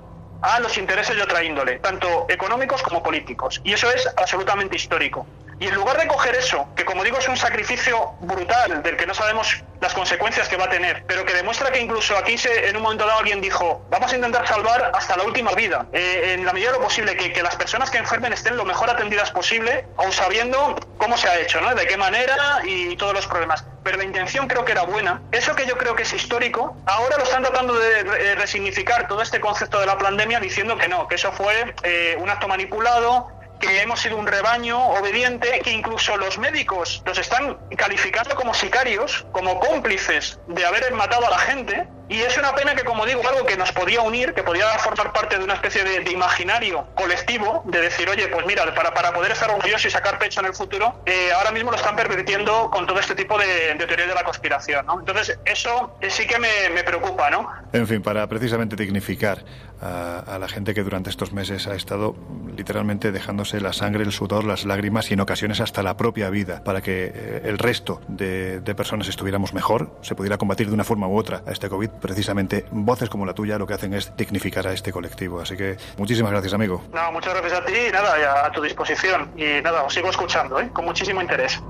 [0.41, 3.61] a los intereses de otra índole, tanto económicos como políticos.
[3.63, 5.25] Y eso es absolutamente histórico.
[5.59, 9.05] Y en lugar de coger eso, que como digo es un sacrificio brutal, del que
[9.05, 12.69] no sabemos las consecuencias que va a tener, pero que demuestra que incluso aquí se,
[12.69, 16.35] en un momento dado alguien dijo, vamos a intentar salvar hasta la última vida, eh,
[16.35, 18.89] en la medida de lo posible, que, que, las personas que enfermen estén lo mejor
[18.89, 21.75] atendidas posible, aun sabiendo cómo se ha hecho, ¿no?
[21.75, 23.65] de qué manera y todos los problemas.
[23.83, 25.21] Pero la intención creo que era buena.
[25.33, 29.41] Eso que yo creo que es histórico, ahora lo están tratando de resignificar todo este
[29.41, 33.27] concepto de la pandemia diciendo que no, que eso fue eh, un acto manipulado,
[33.63, 39.25] que hemos sido un rebaño obediente, que incluso los médicos los están calificando como sicarios,
[39.31, 43.21] como cómplices de haber matado a la gente, y es una pena que, como digo,
[43.27, 47.63] algo que nos podía unir, que podía formar parte de una especie de, imaginario colectivo,
[47.65, 50.53] de decir, oye, pues mira, para, para poder estar orgullosos y sacar pecho en el
[50.53, 54.23] futuro, eh, ahora mismo lo están pervirtiendo con todo este tipo de, teoría de la
[54.23, 54.99] conspiración, ¿no?
[54.99, 57.49] Entonces, eso sí que me, me preocupa, ¿no?
[57.71, 59.43] En fin, para precisamente dignificar
[59.83, 62.15] a, la gente que durante estos meses ha estado
[62.55, 66.63] literalmente dejándose la sangre, el sudor, las lágrimas y en ocasiones hasta la propia vida
[66.63, 70.83] para que eh, el resto de, de personas estuviéramos mejor, se pudiera combatir de una
[70.83, 71.89] forma u otra a este COVID.
[72.01, 75.39] Precisamente voces como la tuya lo que hacen es dignificar a este colectivo.
[75.39, 76.83] Así que muchísimas gracias, amigo.
[76.93, 79.31] No, muchas gracias a ti y nada, a tu disposición.
[79.37, 80.69] Y nada, os sigo escuchando, ¿eh?
[80.73, 81.61] con muchísimo interés.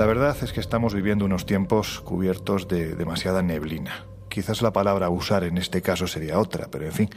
[0.00, 4.06] La verdad es que estamos viviendo unos tiempos cubiertos de demasiada neblina.
[4.30, 7.10] Quizás la palabra a usar en este caso sería otra, pero en fin,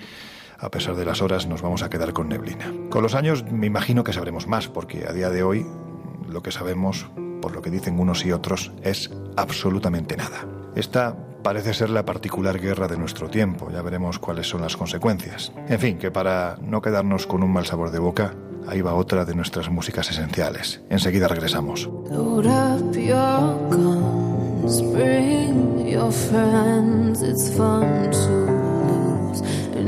[0.64, 2.72] a pesar de las horas nos vamos a quedar con neblina.
[2.90, 5.66] Con los años me imagino que sabremos más, porque a día de hoy
[6.28, 7.08] lo que sabemos,
[7.42, 10.48] por lo que dicen unos y otros, es absolutamente nada.
[10.76, 15.52] Esta parece ser la particular guerra de nuestro tiempo, ya veremos cuáles son las consecuencias.
[15.68, 18.34] En fin, que para no quedarnos con un mal sabor de boca,
[18.66, 20.82] Ahí va otra de nuestras músicas esenciales.
[20.90, 21.90] Enseguida regresamos.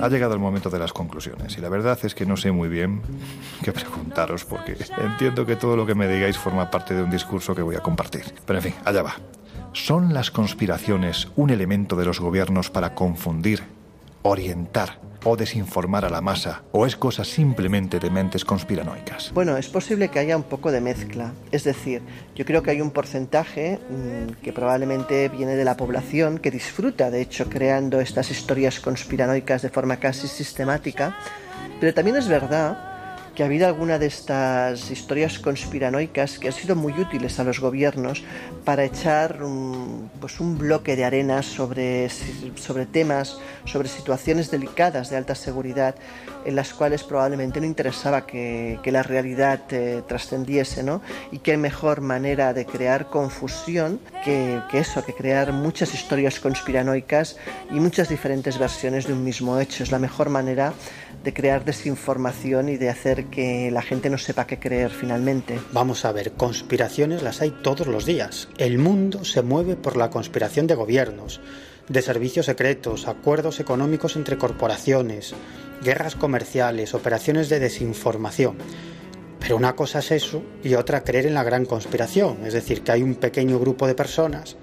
[0.00, 2.68] Ha llegado el momento de las conclusiones y la verdad es que no sé muy
[2.68, 3.02] bien
[3.62, 7.54] qué preguntaros porque entiendo que todo lo que me digáis forma parte de un discurso
[7.54, 8.24] que voy a compartir.
[8.46, 9.16] Pero en fin, allá va.
[9.72, 13.62] ¿Son las conspiraciones un elemento de los gobiernos para confundir,
[14.22, 19.32] orientar o desinformar a la masa o es cosa simplemente de mentes conspiranoicas?
[19.34, 21.32] Bueno, es posible que haya un poco de mezcla.
[21.50, 22.02] Es decir,
[22.34, 27.10] yo creo que hay un porcentaje mm, que probablemente viene de la población que disfruta,
[27.10, 31.16] de hecho, creando estas historias conspiranoicas de forma casi sistemática.
[31.80, 32.87] Pero también es verdad
[33.38, 37.60] que ha habido alguna de estas historias conspiranoicas que han sido muy útiles a los
[37.60, 38.24] gobiernos
[38.64, 42.08] para echar un, pues un bloque de arena sobre,
[42.56, 45.94] sobre temas, sobre situaciones delicadas de alta seguridad
[46.48, 51.02] en las cuales probablemente no interesaba que, la realidad eh, trascendiese, ¿no?
[51.30, 57.36] Y qué mejor manera de crear confusión que, que eso, que crear muchas historias conspiranoicas
[57.70, 59.82] y muchas diferentes versiones de un mismo hecho.
[59.82, 60.72] Es la mejor manera
[61.22, 65.60] de crear desinformación y de hacer que la gente no sepa qué creer finalmente.
[65.72, 68.48] Vamos a ver, conspiraciones las hay todos los días.
[68.56, 71.42] El mundo se mueve por la conspiración de gobiernos,
[71.88, 75.34] de servicios secretos, acuerdos económicos entre corporaciones,
[75.82, 78.56] guerras comerciales, operaciones de desinformación.
[79.40, 82.92] Pero una cosa es eso y otra creer en la gran conspiración, es decir, que
[82.92, 84.56] hay un pequeño grupo de personas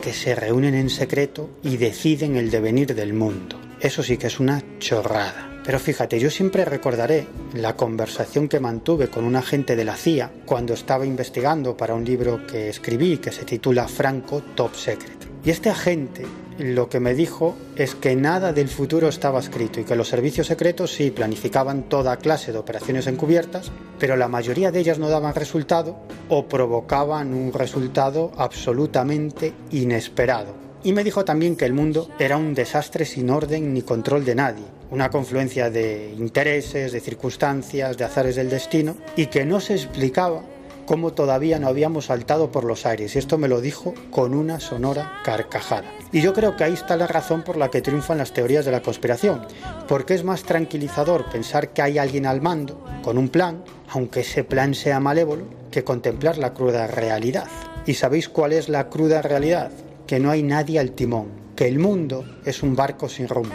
[0.00, 3.58] que se reúnen en secreto y deciden el devenir del mundo.
[3.80, 5.48] Eso sí que es una chorrada.
[5.64, 10.30] Pero fíjate, yo siempre recordaré la conversación que mantuve con un agente de la CIA
[10.46, 15.28] cuando estaba investigando para un libro que escribí que se titula Franco Top Secret.
[15.44, 16.24] Y este agente
[16.58, 20.48] lo que me dijo es que nada del futuro estaba escrito y que los servicios
[20.48, 25.34] secretos sí planificaban toda clase de operaciones encubiertas, pero la mayoría de ellas no daban
[25.34, 25.96] resultado
[26.28, 30.52] o provocaban un resultado absolutamente inesperado.
[30.82, 34.34] Y me dijo también que el mundo era un desastre sin orden ni control de
[34.34, 39.74] nadie una confluencia de intereses, de circunstancias, de azares del destino, y que no se
[39.74, 40.42] explicaba
[40.88, 43.14] cómo todavía no habíamos saltado por los aires.
[43.14, 45.84] Esto me lo dijo con una sonora carcajada.
[46.12, 48.72] Y yo creo que ahí está la razón por la que triunfan las teorías de
[48.72, 49.46] la conspiración,
[49.86, 54.44] porque es más tranquilizador pensar que hay alguien al mando, con un plan, aunque ese
[54.44, 57.48] plan sea malévolo, que contemplar la cruda realidad.
[57.84, 59.70] ¿Y sabéis cuál es la cruda realidad?
[60.06, 63.54] Que no hay nadie al timón, que el mundo es un barco sin rumbo.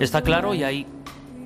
[0.00, 0.86] Está claro y hay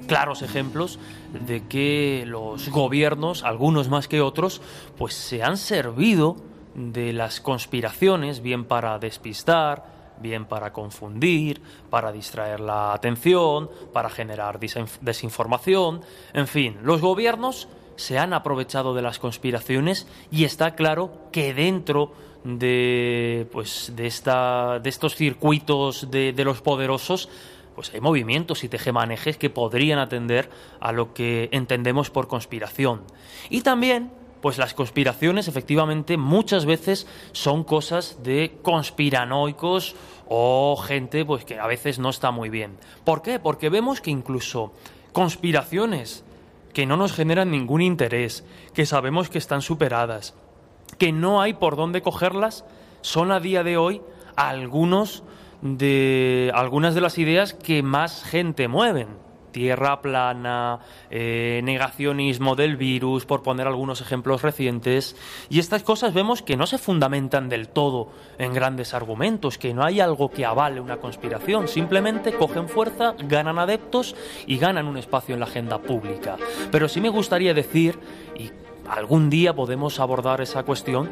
[0.07, 1.01] claros ejemplos
[1.47, 4.63] de que los gobiernos, algunos más que otros,
[4.97, 6.37] pues se han servido
[6.77, 9.85] de las conspiraciones, bien para despistar,
[10.21, 16.03] bien para confundir, para distraer la atención, para generar desinformación,
[16.33, 17.67] en fin, los gobiernos
[17.97, 22.13] se han aprovechado de las conspiraciones y está claro que dentro
[22.45, 27.29] de, pues, de, esta, de estos circuitos de, de los poderosos
[27.75, 33.03] pues hay movimientos y tejemanejes que podrían atender a lo que entendemos por conspiración.
[33.51, 34.11] Y también,
[34.41, 39.97] pues las conspiraciones efectivamente muchas veces son cosas de conspiranoicos
[40.27, 42.79] o gente pues que a veces no está muy bien.
[43.05, 43.39] ¿Por qué?
[43.39, 44.73] Porque vemos que incluso
[45.13, 46.25] conspiraciones
[46.73, 48.45] que no nos generan ningún interés,
[48.75, 50.35] que sabemos que están superadas,
[50.99, 52.65] que no hay por dónde cogerlas,
[53.01, 54.03] son a día de hoy
[54.37, 55.23] algunos
[55.65, 60.81] de algunas de las ideas que más gente mueven tierra plana,
[61.11, 65.15] eh, negacionismo del virus, por poner algunos ejemplos recientes.
[65.49, 69.85] Y estas cosas vemos que no se fundamentan del todo en grandes argumentos, que no
[69.85, 75.35] hay algo que avale una conspiración, simplemente cogen fuerza, ganan adeptos y ganan un espacio
[75.35, 76.37] en la agenda pública.
[76.73, 78.01] Pero sí me gustaría decir,
[78.37, 78.51] y
[78.89, 81.11] algún día podemos abordar esa cuestión,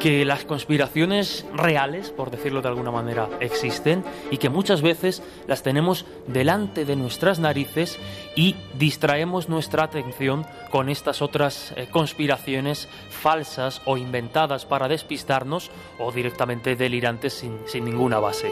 [0.00, 5.62] que las conspiraciones reales, por decirlo de alguna manera, existen y que muchas veces las
[5.62, 7.98] tenemos delante de nuestras narices
[8.34, 16.12] y distraemos nuestra atención con estas otras eh, conspiraciones falsas o inventadas para despistarnos o
[16.12, 18.50] directamente delirantes sin, sin ninguna base.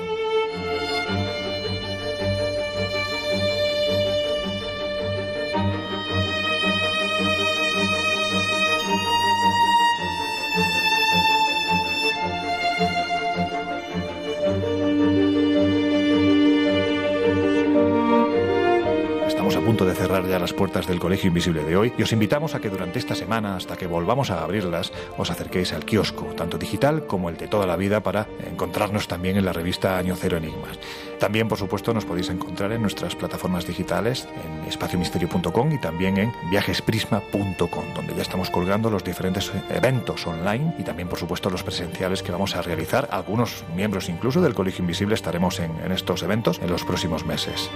[19.82, 22.70] De cerrar ya las puertas del Colegio Invisible de hoy y os invitamos a que
[22.70, 27.28] durante esta semana, hasta que volvamos a abrirlas, os acerquéis al kiosco, tanto digital como
[27.28, 30.78] el de toda la vida, para encontrarnos también en la revista Año Cero Enigmas.
[31.18, 36.32] También, por supuesto, nos podéis encontrar en nuestras plataformas digitales, en espaciomisterio.com y también en
[36.50, 42.22] viajesprisma.com, donde ya estamos colgando los diferentes eventos online y también, por supuesto, los presenciales
[42.22, 43.08] que vamos a realizar.
[43.10, 47.70] Algunos miembros incluso del Colegio Invisible estaremos en estos eventos en los próximos meses.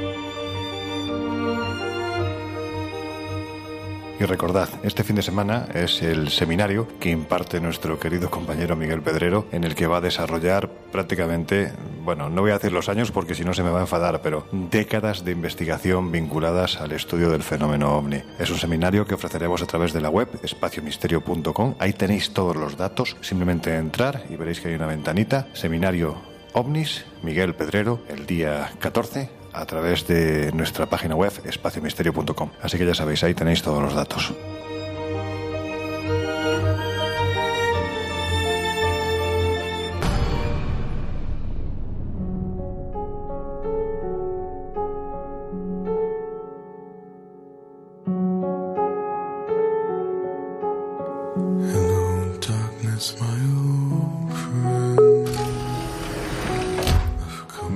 [4.20, 9.01] Y recordad, este fin de semana es el seminario que imparte nuestro querido compañero Miguel
[9.01, 11.70] Pedrero, en el que va a desarrollar prácticamente,
[12.05, 14.20] bueno, no voy a decir los años porque si no se me va a enfadar,
[14.20, 18.20] pero décadas de investigación vinculadas al estudio del fenómeno ovni.
[18.40, 21.77] Es un seminario que ofreceremos a través de la web espaciomisterio.com.
[21.78, 23.16] Ahí tenéis todos los datos.
[23.20, 25.47] Simplemente entrar y veréis que hay una ventanita.
[25.53, 26.16] Seminario
[26.55, 32.51] OVNIS, Miguel Pedrero, el día 14 a través de nuestra página web espaciomisterio.com.
[32.62, 34.33] Así que ya sabéis, ahí tenéis todos los datos.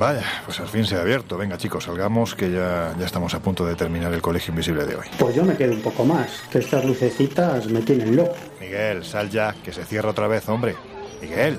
[0.02, 1.38] Vaya, pues al fin se ha abierto.
[1.38, 4.96] Venga, chicos, salgamos que ya, ya estamos a punto de terminar el colegio invisible de
[4.96, 5.06] hoy.
[5.16, 8.34] Pues yo me quedo un poco más, que estas lucecitas me tienen loco.
[8.60, 10.74] Miguel, sal ya, que se cierra otra vez, hombre.
[11.20, 11.56] Miguel.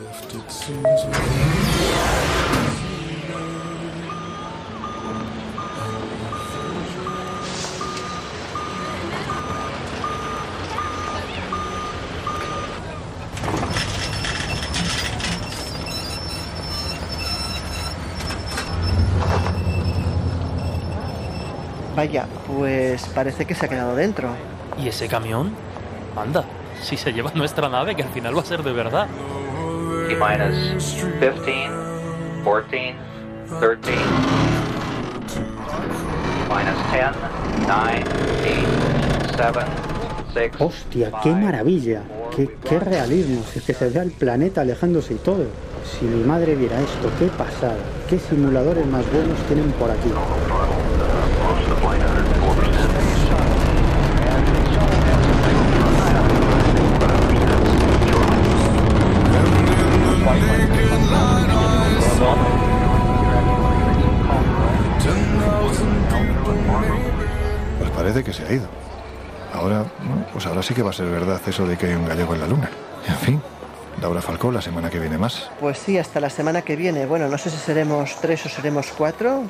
[21.95, 22.25] Vaya,
[22.57, 24.29] pues parece que se ha quedado dentro.
[24.77, 25.51] ¿Y ese camión?
[26.15, 26.45] Anda,
[26.81, 29.07] si se lleva nuestra nave, que al final va a ser de verdad.
[30.07, 31.71] T minus 15,
[32.43, 32.95] 14,
[33.59, 33.91] 13,
[36.49, 37.05] minus 10,
[37.67, 38.03] 9,
[39.33, 39.59] 8, 7,
[40.33, 40.51] 6.
[40.59, 42.01] Hostia, qué maravilla,
[42.35, 45.45] qué, qué realismo, si es que se ve al planeta alejándose y todo.
[45.85, 47.77] Si mi madre viera esto, qué pasada,
[48.09, 50.09] qué simuladores más buenos tienen por aquí.
[70.73, 72.69] Que va a ser verdad eso de que hay un gallego en la luna.
[73.07, 73.41] En fin,
[74.01, 75.49] Laura Falcó la semana que viene más.
[75.59, 77.05] Pues sí, hasta la semana que viene.
[77.05, 79.43] Bueno, no sé si seremos tres o seremos cuatro,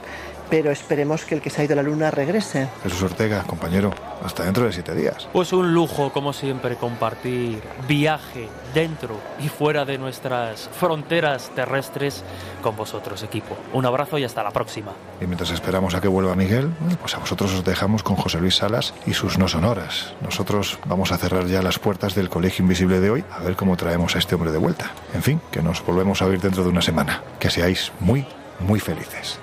[0.53, 2.69] pero esperemos que el que se ha ido a la luna regrese.
[2.84, 3.91] Jesús Ortega, compañero,
[4.23, 5.27] hasta dentro de siete días.
[5.34, 12.23] Pues un lujo, como siempre, compartir viaje dentro y fuera de nuestras fronteras terrestres
[12.61, 13.57] con vosotros, equipo.
[13.73, 14.91] Un abrazo y hasta la próxima.
[15.19, 16.69] Y mientras esperamos a que vuelva Miguel,
[17.01, 20.13] pues a vosotros os dejamos con José Luis Salas y sus no sonoras.
[20.21, 23.75] Nosotros vamos a cerrar ya las puertas del Colegio Invisible de hoy, a ver cómo
[23.75, 24.91] traemos a este hombre de vuelta.
[25.15, 27.23] En fin, que nos volvemos a oír dentro de una semana.
[27.39, 28.27] Que seáis muy,
[28.59, 29.39] muy felices.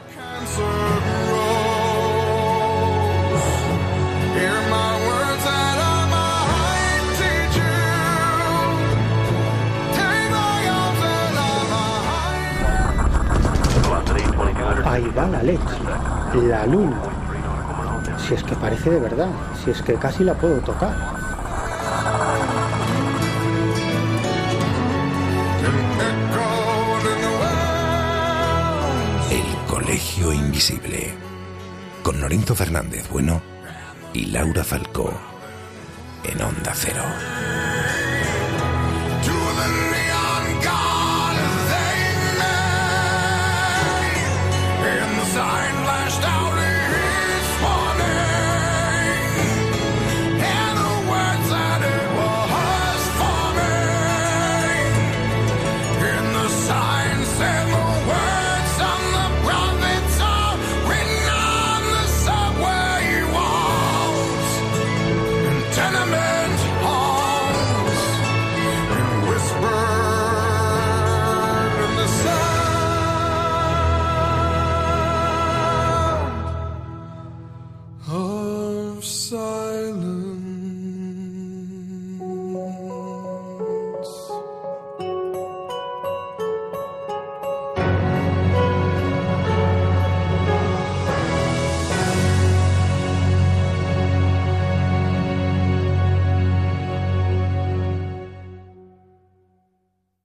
[14.91, 15.61] Ahí va la leche,
[16.35, 17.01] la luna.
[18.19, 19.29] Si es que parece de verdad,
[19.63, 20.93] si es que casi la puedo tocar.
[29.31, 31.15] El Colegio Invisible.
[32.03, 33.41] Con Lorenzo Fernández Bueno
[34.13, 35.13] y Laura Falcó.
[36.25, 37.05] En Onda Cero.